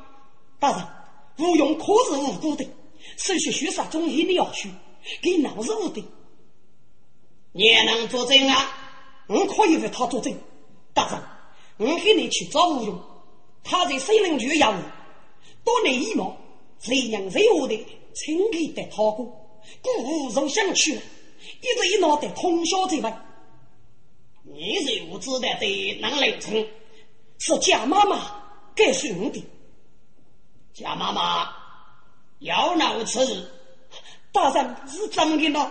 [0.59, 2.65] 大人，无用可是无辜的，
[3.19, 4.71] 手续虚实中一定要虚，
[5.21, 6.03] 给老是无的。
[7.53, 8.79] 你能作证啊？
[9.27, 10.35] 我可以为他作证。
[10.95, 11.07] 大
[11.77, 12.99] 人，我给你去找吴用，
[13.63, 14.83] 他在森林区养
[15.63, 16.35] 多年以后，
[16.79, 17.87] 谁娘谁我的。
[18.15, 19.25] 轻易的逃过，
[19.83, 23.13] 故无人想去，一直一脑袋通宵在问。
[24.45, 26.67] 你是无知的对能来称，
[27.39, 28.17] 是贾妈妈
[28.77, 29.45] 告诉我的。
[30.73, 31.51] 贾妈妈
[32.39, 33.51] 要闹此事，
[34.33, 35.71] 大人是真的呢？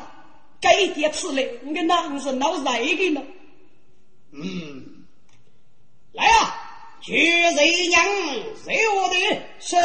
[0.59, 3.21] 该点此来，我哪是闹谁的呢？
[4.31, 5.05] 嗯，
[6.13, 7.15] 来啊，去
[7.51, 8.03] 谁娘
[8.65, 9.15] 谁我的
[9.59, 9.75] 是。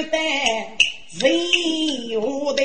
[0.00, 0.10] 人
[2.20, 2.62] 无得，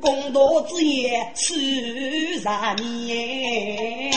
[0.00, 2.40] 公道之言数十
[2.82, 4.12] 年。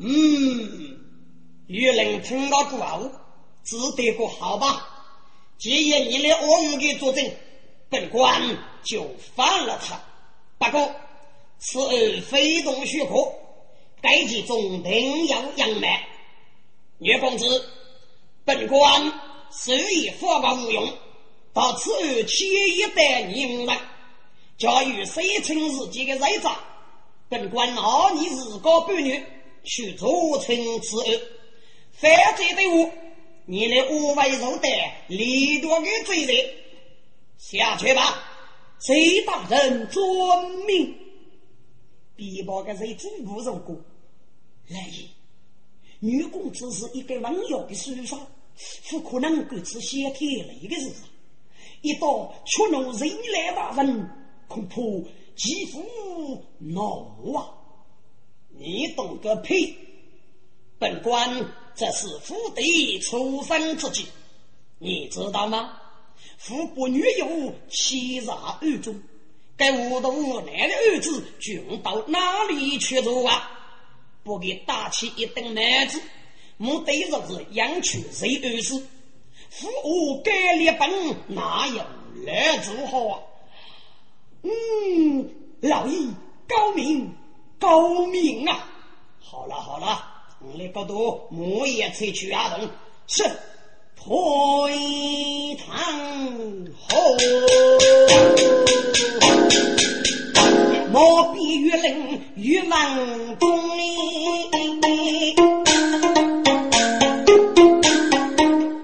[0.00, 1.00] 嗯，
[1.66, 3.10] 玉林听到过后，
[3.64, 4.86] 只得个好吧。
[5.58, 7.28] 既然你来我们给作证，
[7.90, 8.40] 本官
[8.84, 10.00] 就放了他。
[10.58, 10.94] 不过
[11.58, 13.14] 此案非同许可，
[14.00, 16.00] 该集中定有隐瞒。
[16.98, 17.64] 岳公子，
[18.44, 19.12] 本官
[19.50, 20.92] 虽以佛法无用，
[21.52, 23.78] 到此后且一代人人，
[24.56, 26.58] 假如谁称自己的人渣，
[27.28, 29.24] 本官拿你日高半月
[29.64, 31.20] 去做成此案，
[31.92, 32.90] 犯罪的我，
[33.46, 34.70] 你来无为受担
[35.08, 36.50] 立多的罪人，
[37.38, 38.24] 下去吧。
[38.80, 40.96] 隋大人遵命。
[42.14, 43.76] 逼迫的谁主不如过
[44.68, 45.08] 来也。
[46.00, 48.18] 女公子是一个温柔的书生，
[48.90, 50.92] 不可能够吃先天雷的事。
[51.82, 54.08] 一到出弄人来大人，
[54.46, 54.76] 恐怕
[55.36, 57.00] 几乎恼
[57.36, 57.54] 啊！
[58.50, 59.76] 你懂个屁！
[60.78, 64.06] 本官这是府邸出生之计，
[64.78, 65.80] 你知道吗？
[66.36, 69.00] 富国女友欺诈狱中，
[69.56, 73.57] 该无头无难的儿子穷到哪里去住啊？
[74.22, 76.00] 不给打起一顿男子，
[76.56, 78.86] 目的就是养出谁儿子？
[79.50, 80.90] 富我该立本，
[81.28, 81.82] 哪有
[82.26, 83.20] 来子好啊？
[84.42, 86.12] 嗯，老易
[86.46, 87.12] 高明
[87.58, 88.70] 高明啊！
[89.20, 90.04] 好了好了，
[90.40, 92.68] 你来搞多木叶萃取阿东
[93.06, 93.24] 是
[93.96, 94.06] 退
[95.56, 95.76] 堂
[96.88, 97.16] 后，
[100.90, 103.84] 莫比玉林玉王中哩，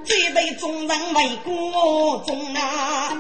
[0.05, 3.17] 这对众人为国忠啊！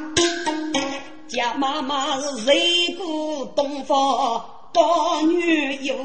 [1.28, 5.96] 家妈妈是谁个东方高女友？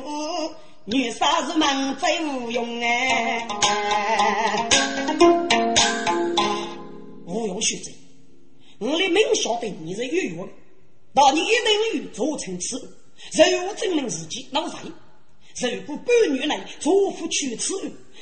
[0.85, 3.45] 女杀子们最无用哎，
[7.27, 7.91] 无用须知，
[8.79, 10.39] 我的明晓得你是越狱，
[11.13, 12.77] 但你一定与做成此，
[13.51, 14.85] 如果证明自己脑残，
[15.61, 17.73] 如果半年内做不去此，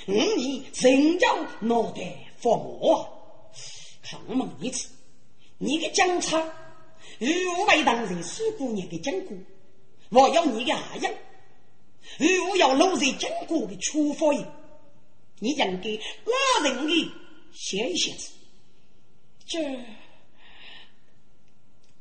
[0.06, 2.02] 我你人要脑袋
[2.38, 3.10] 发毛啊。
[4.02, 4.90] 看我问一次，
[5.58, 6.38] 你的警察
[7.20, 9.38] 如何为当人苏姑娘的讲过？
[10.10, 11.14] 我要你的阿样。
[12.18, 14.48] 如果要落在经过的处罚刑，
[15.40, 15.66] 你应该
[16.24, 17.12] 拉人的
[17.52, 18.30] 写一写字。
[19.46, 19.60] 这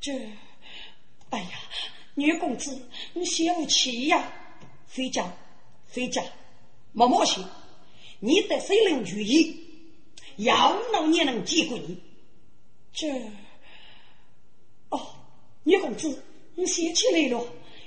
[0.01, 0.13] 这，
[1.37, 1.49] 哎呀，
[2.15, 2.81] 女公子，
[3.13, 4.33] 你小气呀！
[4.89, 5.31] 回家，
[5.93, 6.23] 回家，
[6.93, 7.43] 默默些。
[8.21, 9.55] 你得谁人注意？
[10.37, 11.99] 要能也能接过你。
[12.91, 13.07] 这，
[14.89, 14.99] 哦，
[15.65, 16.25] 女公子，
[16.55, 17.47] 你先起来了，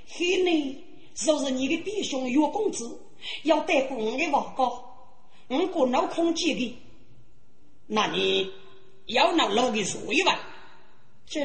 [0.10, 0.86] 黑呢？
[1.16, 3.02] 说是你的弟兄岳公子
[3.42, 6.78] 要带过我的王高，我过脑空接的，
[7.88, 8.54] 那你
[9.08, 10.40] 要拿老的说一万，
[11.26, 11.40] 这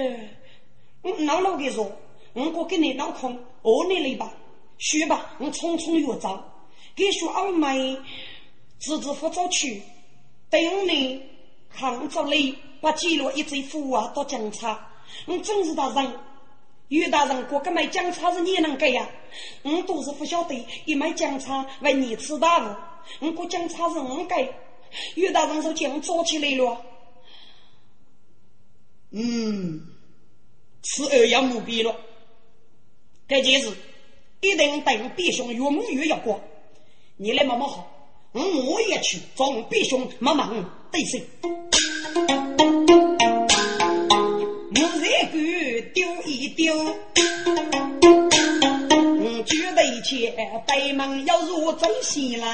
[1.12, 1.90] 拿老的说，
[2.32, 4.32] 我过给你脑空饿你了吧？
[4.78, 6.42] 去吧，我匆匆越走，
[6.96, 7.96] 给说二妹
[8.78, 9.82] 自知不早去，
[10.50, 11.22] 等你
[11.70, 14.90] 看着你把记录一嘴服啊到警察，
[15.26, 16.12] 我真是大人。
[16.88, 19.09] 于大人，过个买姜茶是你能给呀？
[19.62, 22.76] 我都是不晓得，一买姜茶为你吃大物。
[23.20, 24.55] 我过姜茶是我给。
[25.14, 26.84] 于大人说姜做起来了。
[29.11, 29.80] 嗯，
[30.85, 31.97] 此二要目标了。
[33.26, 33.72] 这件事
[34.41, 36.41] 一定等弟兄岳母岳要过。
[37.16, 37.91] 你来忙忙好，
[38.32, 40.53] 我也去找我弟兄忙忙
[40.93, 41.18] 对手。
[45.93, 46.74] 丢一丢，
[48.97, 50.35] 嗯，举头前
[50.66, 52.45] 北门要入真西楼，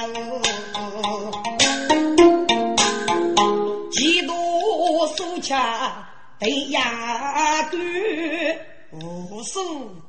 [3.91, 6.10] 几多手掐
[6.41, 7.79] 对牙关，
[8.93, 9.61] 无数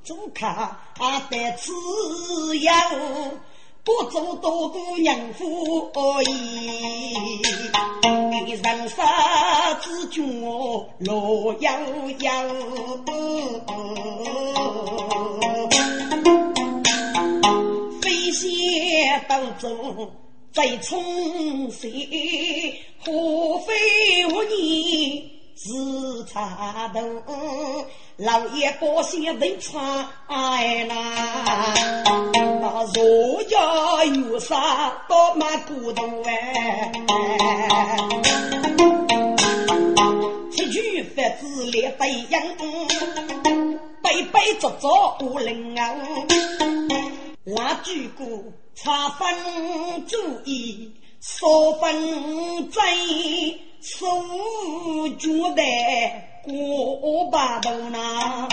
[0.02, 0.80] 主卡
[1.30, 1.74] 得自
[2.58, 2.72] 由。
[3.84, 5.92] 不做多多娘夫
[6.24, 7.14] 意，
[8.64, 10.42] 人杀之君
[11.00, 11.70] 罗悠
[12.20, 12.32] 悠，
[18.02, 20.10] 飞仙当中
[20.54, 27.02] 在冲水，何非无你自插头。
[28.18, 31.74] 老爷高兴人穿哎啦，
[32.62, 36.92] 那儒家有啥多么古董哎？
[40.52, 42.34] 这句法子来对应，
[44.04, 45.96] 背背着着无人啊。
[47.44, 48.24] 那句歌
[48.76, 51.48] 差分注意，少
[51.80, 52.82] 分在
[53.82, 54.08] 手
[55.18, 55.62] 脚的。
[56.44, 58.48] 过把头呐，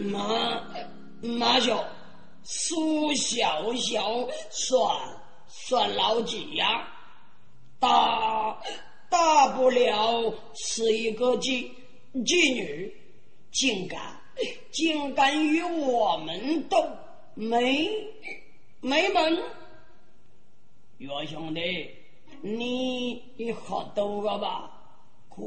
[0.00, 0.60] 马
[1.22, 1.82] 马小
[2.42, 4.94] 苏小小算
[5.48, 6.86] 算老几呀？
[7.80, 8.60] 大
[9.08, 11.70] 大不了是一个妓
[12.26, 12.94] 妓女，
[13.50, 14.20] 竟敢
[14.70, 16.86] 竟敢与我们斗
[17.34, 17.88] 没
[18.80, 19.42] 没门，
[20.98, 21.90] 岳兄弟。
[22.40, 24.70] 你好多个吧？
[25.28, 25.42] 哥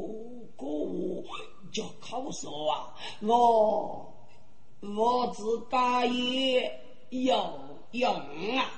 [0.56, 1.24] 哥，我
[1.72, 4.12] 就靠说啊，我
[4.80, 6.70] 我自家也
[7.10, 7.34] 有
[7.92, 8.12] 用
[8.56, 8.70] 啊，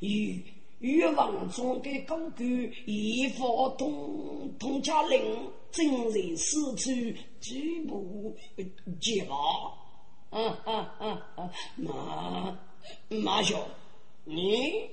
[0.00, 0.42] 与
[0.80, 6.90] 欲望中的高官，一发通通家令，正人四处
[7.40, 8.36] 举步
[9.00, 9.36] 结马。
[10.30, 11.50] 啊啊啊啊！
[11.76, 12.58] 马
[13.08, 13.56] 马兄，
[14.24, 14.90] 你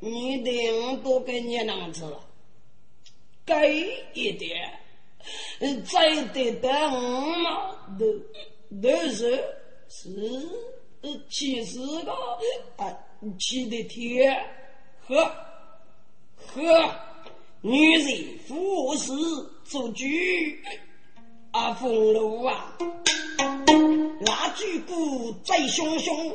[0.00, 2.20] 你得多给你两次了，
[3.46, 4.78] 给一点，
[5.90, 6.70] 再得等
[7.42, 8.06] 嘛，都
[8.82, 9.42] 都是
[9.88, 10.08] 是
[11.30, 12.12] 七十个
[12.76, 12.98] 啊，
[13.38, 14.34] 七的天。
[15.06, 15.16] 呵，
[16.54, 16.62] 呵，
[17.60, 19.12] 女人服侍
[19.64, 20.04] 做主，
[21.52, 22.76] 啊，风炉啊，
[24.26, 26.32] 蜡烛鼓在熊熊，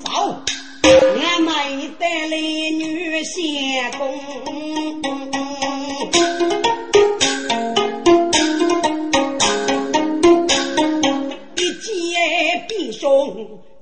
[0.00, 0.44] 走，
[0.88, 4.16] 俺们带来女仙公。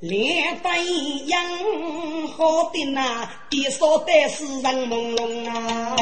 [0.00, 0.68] 连飞
[1.26, 1.42] 扬，
[2.28, 5.96] 好的那，别说的是人朦胧啊！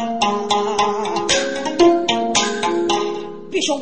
[3.48, 3.80] 别兄，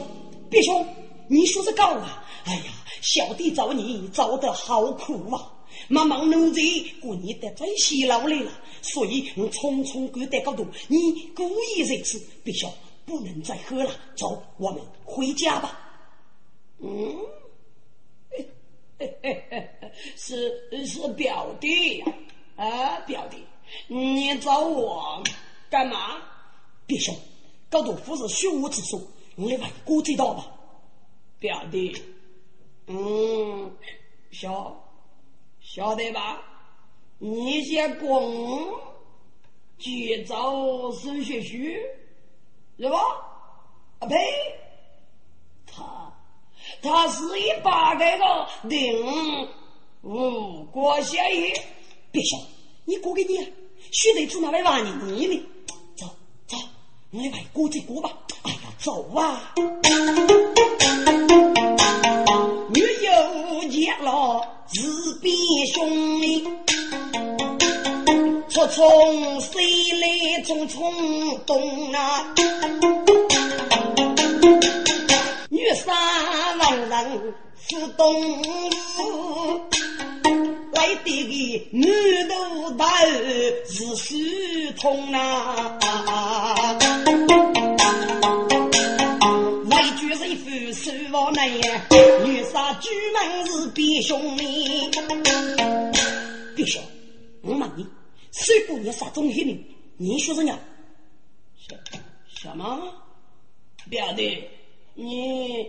[0.51, 0.87] 别兄，
[1.27, 2.23] 你说是高啊？
[2.45, 2.65] 哎呀，
[3.01, 5.41] 小弟找你找的好苦啊！
[5.91, 6.61] 妈妈奴才
[7.03, 12.23] 过你的最辛劳来了，所以我匆匆赶到高头，你故意如此。
[12.45, 12.73] 别兄，
[13.05, 15.79] 不能再喝了，走，我们回家吧。
[16.79, 17.13] 嗯。
[20.17, 22.05] 是是表弟
[22.55, 23.39] 啊，表弟，
[23.89, 25.21] 你找我
[25.69, 26.23] 干嘛？
[26.87, 27.13] 陛下，
[27.69, 29.01] 高头夫是虚无之说，
[29.35, 30.53] 你来问哥知道吧。
[31.41, 31.97] 表弟，
[32.87, 33.75] 嗯，
[34.31, 34.80] 小
[35.73, 36.43] 晓得吧？
[37.21, 38.11] 你先滚
[39.79, 41.81] 去找孙学虚，
[42.77, 42.99] 是吧？
[44.01, 44.17] 啊呸！
[45.67, 46.13] 他。
[46.83, 49.49] 他是一把这个定
[50.03, 51.53] 无国协议，
[52.11, 52.37] 别笑，
[52.85, 53.37] 你过给你，
[53.93, 54.91] 须得子拿来玩你
[55.29, 55.47] 呢。
[55.97, 56.07] 走
[56.49, 56.57] 走，
[57.13, 58.11] 我来外过这过吧。
[58.43, 59.55] 哎呀，走啊！
[62.75, 64.50] 女友见了
[65.31, 65.79] 自比兄
[68.49, 69.63] 匆匆谁
[70.01, 70.75] 来匆匆
[71.47, 72.35] 动啊？
[75.49, 75.95] 女三
[76.59, 77.35] 万人
[77.69, 78.43] 是动物，
[80.73, 81.31] 来的个
[81.71, 81.87] 女
[82.29, 82.85] 头大
[83.69, 84.19] 是水
[84.81, 85.79] 通啊！
[91.11, 91.61] 来句是夫手往内，
[92.25, 94.45] 女杀举门是必兄弟，
[96.55, 96.81] 必兄，
[97.43, 97.85] 我问你，
[98.31, 99.59] 谁姑娘杀中心的？
[99.97, 100.57] 你说什么？
[101.59, 101.77] 什
[102.29, 102.93] 什么？
[103.89, 104.45] 表弟。
[104.95, 105.67] 你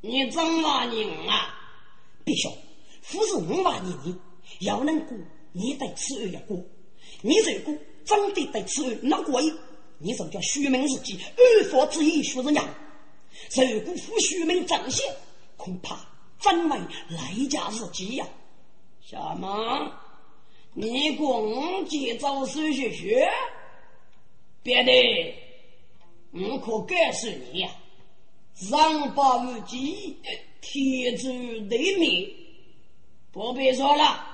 [0.00, 1.58] 你怎么人啊？
[2.24, 2.52] 别说，
[3.10, 4.16] 不是我骂你你
[4.60, 5.18] 要能过，
[5.52, 6.56] 你得吃二要过。
[7.22, 9.52] 你如果真的得吃二那过瘾，
[9.98, 12.62] 你就叫虚名自己二佛之意说人家。
[13.50, 15.14] 如果负虚名彰显，
[15.56, 15.98] 恐怕
[16.40, 16.78] 真为
[17.08, 18.26] 来家日己呀。
[19.00, 19.92] 什么？
[20.74, 23.28] 你公鸡招手学学？
[24.62, 25.34] 别的，
[26.32, 27.70] 我可告诉你呀。
[28.54, 30.16] 上报无忌，
[30.60, 31.28] 天诛
[31.68, 32.32] 地灭，
[33.32, 34.26] 不必说了。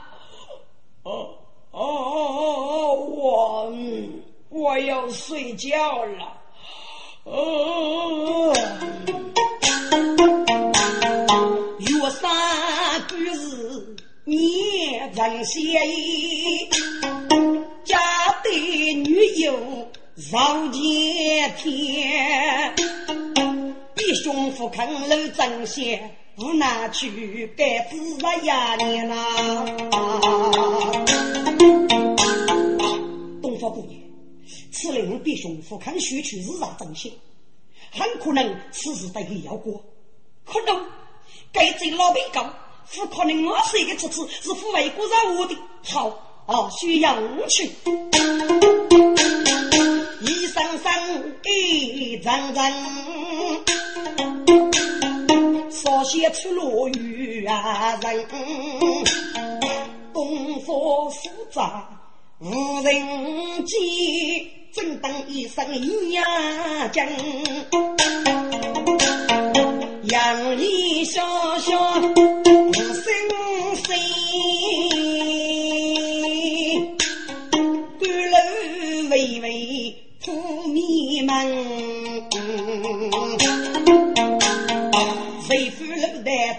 [1.02, 1.38] 哦
[1.70, 3.72] 哦哦哦哦，我
[4.48, 6.37] 我要睡觉了。
[7.30, 8.54] 哦，
[11.78, 16.70] 月三不是年人协议，
[17.84, 17.98] 家
[18.42, 19.54] 对女友
[20.16, 22.74] 上见天。
[23.94, 29.14] 弟兄父看楼正线，不拿去该自杀呀年呐！
[33.42, 33.97] 东方姑娘，
[34.72, 37.12] 此令弟兄父看学去日杀正线，
[37.90, 39.82] 很可能此事得给要过。
[40.44, 40.86] 可能
[41.52, 42.54] 该这老辈讲，
[42.94, 45.56] 不可能我是一个侄子，是父为国让我的。
[45.82, 46.08] 好
[46.46, 47.16] 啊，需要
[47.48, 47.70] 去。
[50.20, 52.72] 一声声一阵阵。
[55.70, 58.26] 少些出落雨啊人，
[60.12, 61.88] 东方复杂
[62.40, 63.78] 无人见，
[64.72, 65.64] 正当一声
[66.12, 66.22] 呀
[66.92, 67.06] 将，
[70.04, 71.20] 杨衣潇
[71.60, 71.68] 潇
[72.14, 73.02] 无声
[73.84, 73.96] 声，
[77.98, 78.36] 高楼
[79.10, 81.77] 巍巍扑面门。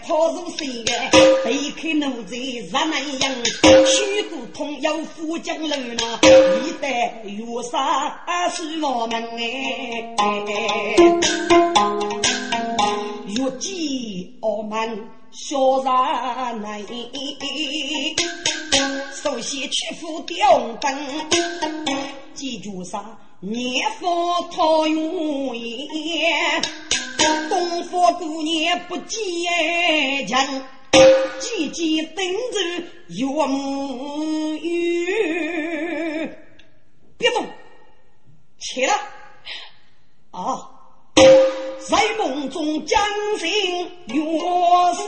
[0.06, 1.10] 抛入水哎，
[1.44, 3.32] 背开奴才日难养，
[3.86, 6.20] 虚骨痛要富江楼呐，
[6.66, 10.16] 一代月杀是我们哎，
[13.28, 13.72] 越见
[14.42, 14.98] 傲慢
[15.32, 16.64] 小人，
[19.14, 20.98] 首先屈服吊灯，
[22.34, 23.18] 记住啥？
[23.42, 24.06] 年富
[24.52, 25.00] 桃源，
[27.50, 29.18] 东方姑娘不见
[30.28, 30.36] 情，
[31.40, 32.60] 姐姐等着
[33.10, 35.06] 岳母语。
[37.18, 37.46] 别动，
[38.60, 38.94] 起来！
[40.32, 40.70] 啊，
[41.90, 43.02] 在梦中将
[43.38, 43.50] 心
[44.08, 44.22] 约
[44.94, 45.04] 山。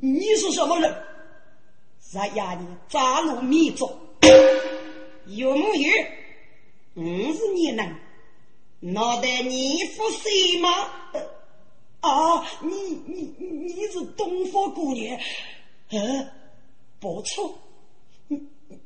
[0.00, 1.01] 你是什么人？
[2.12, 3.90] 在衙里扎入迷踪，
[5.28, 5.90] 有木有？
[6.92, 7.96] 我是你人，
[8.80, 10.68] 脑袋你服谁吗？
[12.00, 12.70] 啊，你
[13.06, 15.18] 你你是东方姑娘？
[15.88, 16.28] 呃，
[17.00, 17.58] 不错，
[18.28, 18.36] 你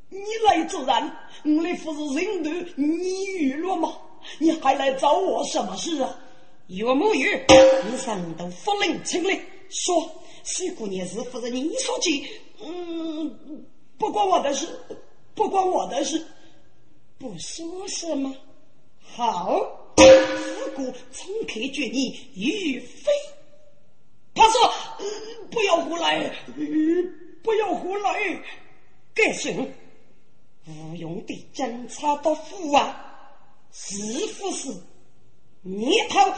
[0.09, 1.03] 你来自然，
[1.43, 3.93] 我来不是人头，你娱乐吗？
[4.39, 6.17] 你还来找我什么事啊？
[6.69, 7.29] 有木有？
[7.91, 9.35] 你上头发令请来
[9.69, 10.23] 说。
[10.47, 12.25] 水姑娘是不是你说起？
[12.63, 13.67] 嗯，
[13.99, 14.67] 不关我的事，
[15.35, 16.25] 不关我的事，
[17.19, 18.35] 不说什么。
[19.03, 23.11] 好，四姑从开决你于非。
[24.35, 24.73] 他说
[25.51, 26.33] ：“不要胡来，
[27.43, 28.43] 不要胡来。”
[29.15, 29.73] 该信
[30.67, 33.31] 无用的侦察到府啊，
[33.73, 33.97] 是
[34.39, 34.69] 不是？
[35.63, 36.31] 你他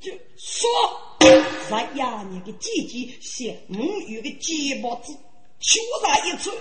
[0.00, 0.68] 就说。
[1.70, 5.16] 咱呀，你的姐姐写母语的鸡巴子，
[5.58, 6.54] 羞他一寸，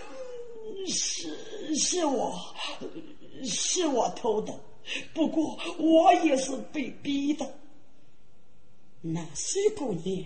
[0.88, 2.34] 是是我，
[3.44, 4.58] 是我偷的，
[5.14, 7.46] 不过我也是被逼的。
[9.02, 10.26] 那水姑娘，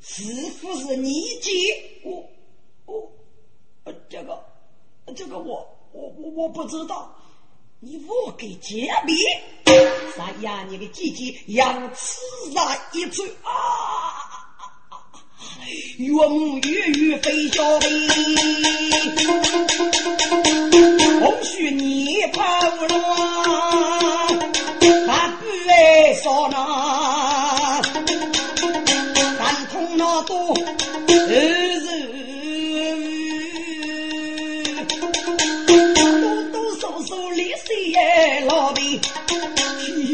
[0.00, 0.24] 是
[0.60, 1.52] 不是你姐？
[2.02, 2.28] 我
[2.86, 3.12] 我，
[4.08, 4.44] 这个
[5.14, 7.16] 这个我我我我不知道。
[7.80, 9.14] 你我给揭秘，
[10.16, 10.64] 啥呀？
[10.70, 12.16] 你的姐姐要此
[12.54, 13.52] 来一嘴啊！
[15.98, 17.86] 岳母岳岳非小辈，
[21.20, 22.42] 红须你跑
[22.86, 22.88] 了，
[25.06, 26.56] 他不爱说那，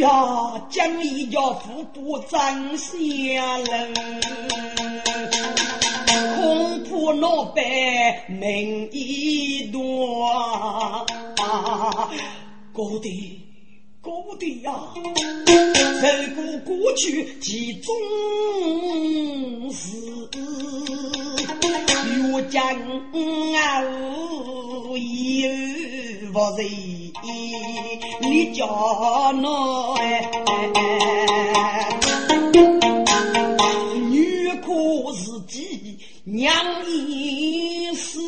[0.03, 2.93] 呀，将一家富不争下
[3.59, 3.95] 人，
[6.35, 7.63] 恐怕老板
[8.29, 9.81] 命一断。
[12.73, 13.39] 高弟，
[14.01, 14.73] 高弟呀，
[15.47, 17.95] 走过过去其中
[19.71, 19.87] 事，
[22.17, 22.61] 越将
[23.55, 23.81] 啊
[24.89, 25.49] 无有
[26.33, 26.67] 不仁。
[28.23, 28.67] 你叫
[29.33, 29.43] 那
[34.11, 36.55] 女哭自己娘
[36.87, 38.19] 一死，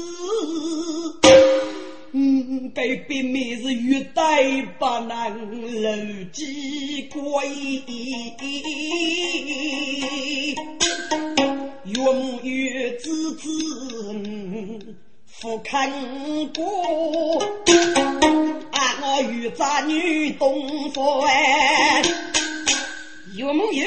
[2.12, 5.34] 嗯，被别妹子虐待把难
[5.82, 5.90] 楼
[6.32, 7.22] 几归，
[11.86, 15.03] 越母越子子。
[15.44, 15.90] 不看
[16.54, 17.38] 过，
[18.72, 22.02] 俺我与咱女东方哎，
[23.36, 23.84] 有木有？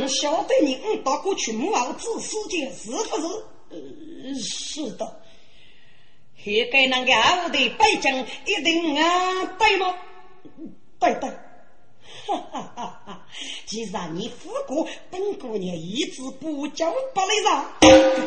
[0.00, 3.26] 我晓得你到过去母后子世界是不是？
[3.70, 5.20] 呃，是的。
[6.36, 9.96] 现在那个后的北京一定啊对吗？
[11.00, 11.28] 对对。
[12.26, 13.02] 哈哈哈！
[13.04, 13.26] 哈！
[13.66, 17.72] 既然你富过本姑娘一直不讲不来让，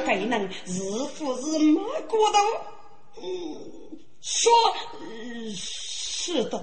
[0.06, 0.82] 该能是
[1.18, 2.40] 不是没过的？
[3.22, 3.58] 嗯，
[4.22, 4.52] 说
[5.56, 6.58] 是的，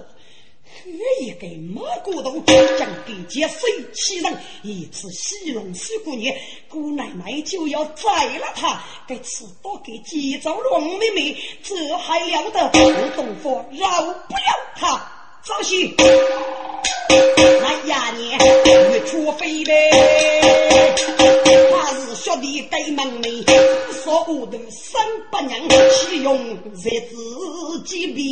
[0.83, 0.89] 可
[1.21, 2.29] 以给没过的
[2.77, 6.35] 将给接水气人，一次戏弄水姑娘，
[6.69, 12.69] 姑奶奶就要宰了他，该吃多给几招龙妹妹，这还了得？
[13.15, 14.43] 东方饶不了
[14.75, 15.91] 他，早些。
[17.09, 18.31] 哎呀，你
[18.91, 19.91] 越出飞呗！
[21.71, 23.45] 他是学弟该门里，
[24.03, 25.59] 说我的三八娘，
[25.91, 28.25] 岂用在自己便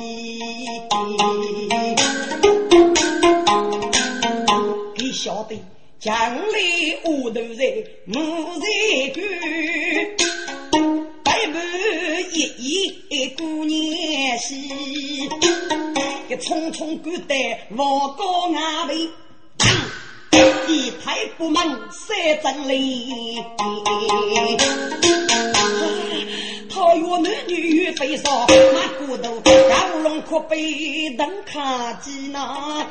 [0.00, 0.68] 宜？
[5.12, 5.56] 晓得
[6.00, 6.40] 将来
[7.04, 8.20] 我都在木
[8.58, 8.66] 在
[9.14, 9.22] 干，
[11.32, 11.40] 满
[12.30, 14.68] 一夜过年喜，
[16.28, 19.08] 一匆匆赶得王高衙门，
[20.68, 22.76] 一抬不门三阵雷。
[26.68, 32.86] 桃园男女飞少，马骨头高龙阔背登卡机呐。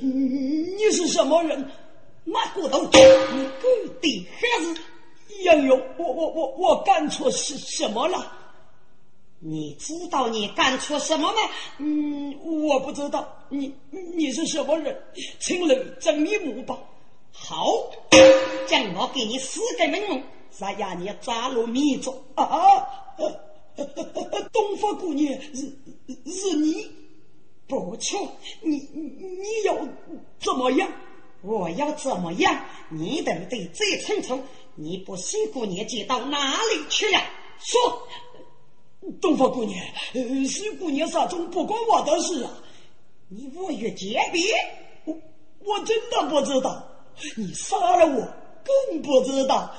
[0.00, 0.08] 你
[0.76, 1.70] 你是什么人？
[2.24, 3.68] 马骨头，你狗
[4.00, 4.80] 的还是
[5.44, 5.80] 杨勇？
[5.96, 8.36] 我我我我干错什什么了？
[9.38, 11.38] 你知道你干错什么吗？
[11.78, 13.26] 嗯，我不知道。
[13.48, 14.96] 你你是什么人？
[15.40, 16.78] 请来真面目吧。
[17.32, 17.90] 好，
[18.66, 22.44] 将我给你四个名目，再让你抓入迷踪啊！
[24.52, 25.60] 东方姑娘是
[26.26, 26.86] 是你，
[27.66, 29.74] 不错，你你要
[30.38, 30.90] 怎么样？
[31.42, 32.64] 我要怎么样？
[32.88, 34.40] 你得得最清楚。
[34.74, 37.20] 你不辛姑娘接到哪里去了？
[37.58, 38.08] 说，
[39.20, 39.78] 东方姑娘，
[40.46, 42.50] 西姑娘杀中不关我的事啊！
[43.28, 44.42] 你我越结别，
[45.04, 45.14] 我
[45.64, 46.82] 我真的不知道。
[47.36, 48.26] 你杀了我，
[48.64, 49.70] 更不知道。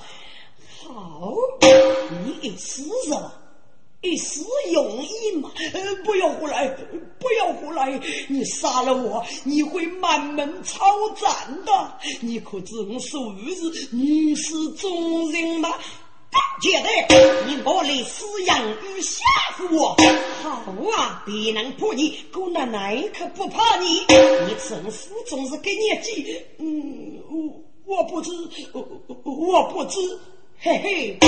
[0.84, 1.34] 好，
[2.24, 3.41] 你一死了，
[4.02, 4.44] 一死
[4.74, 5.52] 容易吗？
[6.04, 6.68] 不要胡来，
[7.20, 8.02] 不要胡来！
[8.28, 11.30] 你杀了我，你会满门抄斩
[11.64, 11.72] 的。
[12.20, 13.54] 你可知我素日
[13.92, 15.70] 女是忠人吗？
[16.62, 19.24] 姐的，你我来饲养与吓
[19.56, 19.96] 唬我。
[20.42, 24.00] 好啊，别人怕你，姑奶奶可不怕你。
[24.48, 27.22] 你成父总是给你记，嗯，
[27.86, 28.32] 我我不知，
[28.74, 30.00] 我不知。
[30.64, 31.28] 嘿嘿，你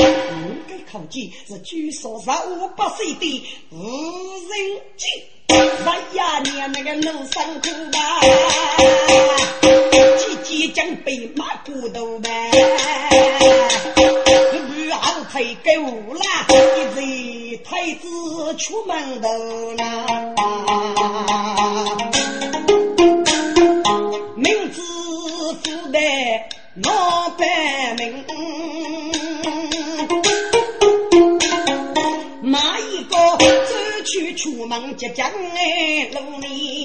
[0.70, 5.08] 该考记是据说十五八岁的无人机。
[5.48, 8.22] 哎呀，你那个路上苦吧，
[10.44, 12.30] 即将被马骨头呗。
[15.02, 16.46] 后退给我啦，
[16.78, 18.08] 一日太子
[18.60, 19.28] 出门头
[19.74, 19.84] 啦，
[24.36, 24.80] 名字
[25.64, 26.00] 富得
[26.84, 28.24] 老百名，
[33.38, 33.46] 走
[34.06, 36.84] 去出门即将哎路里？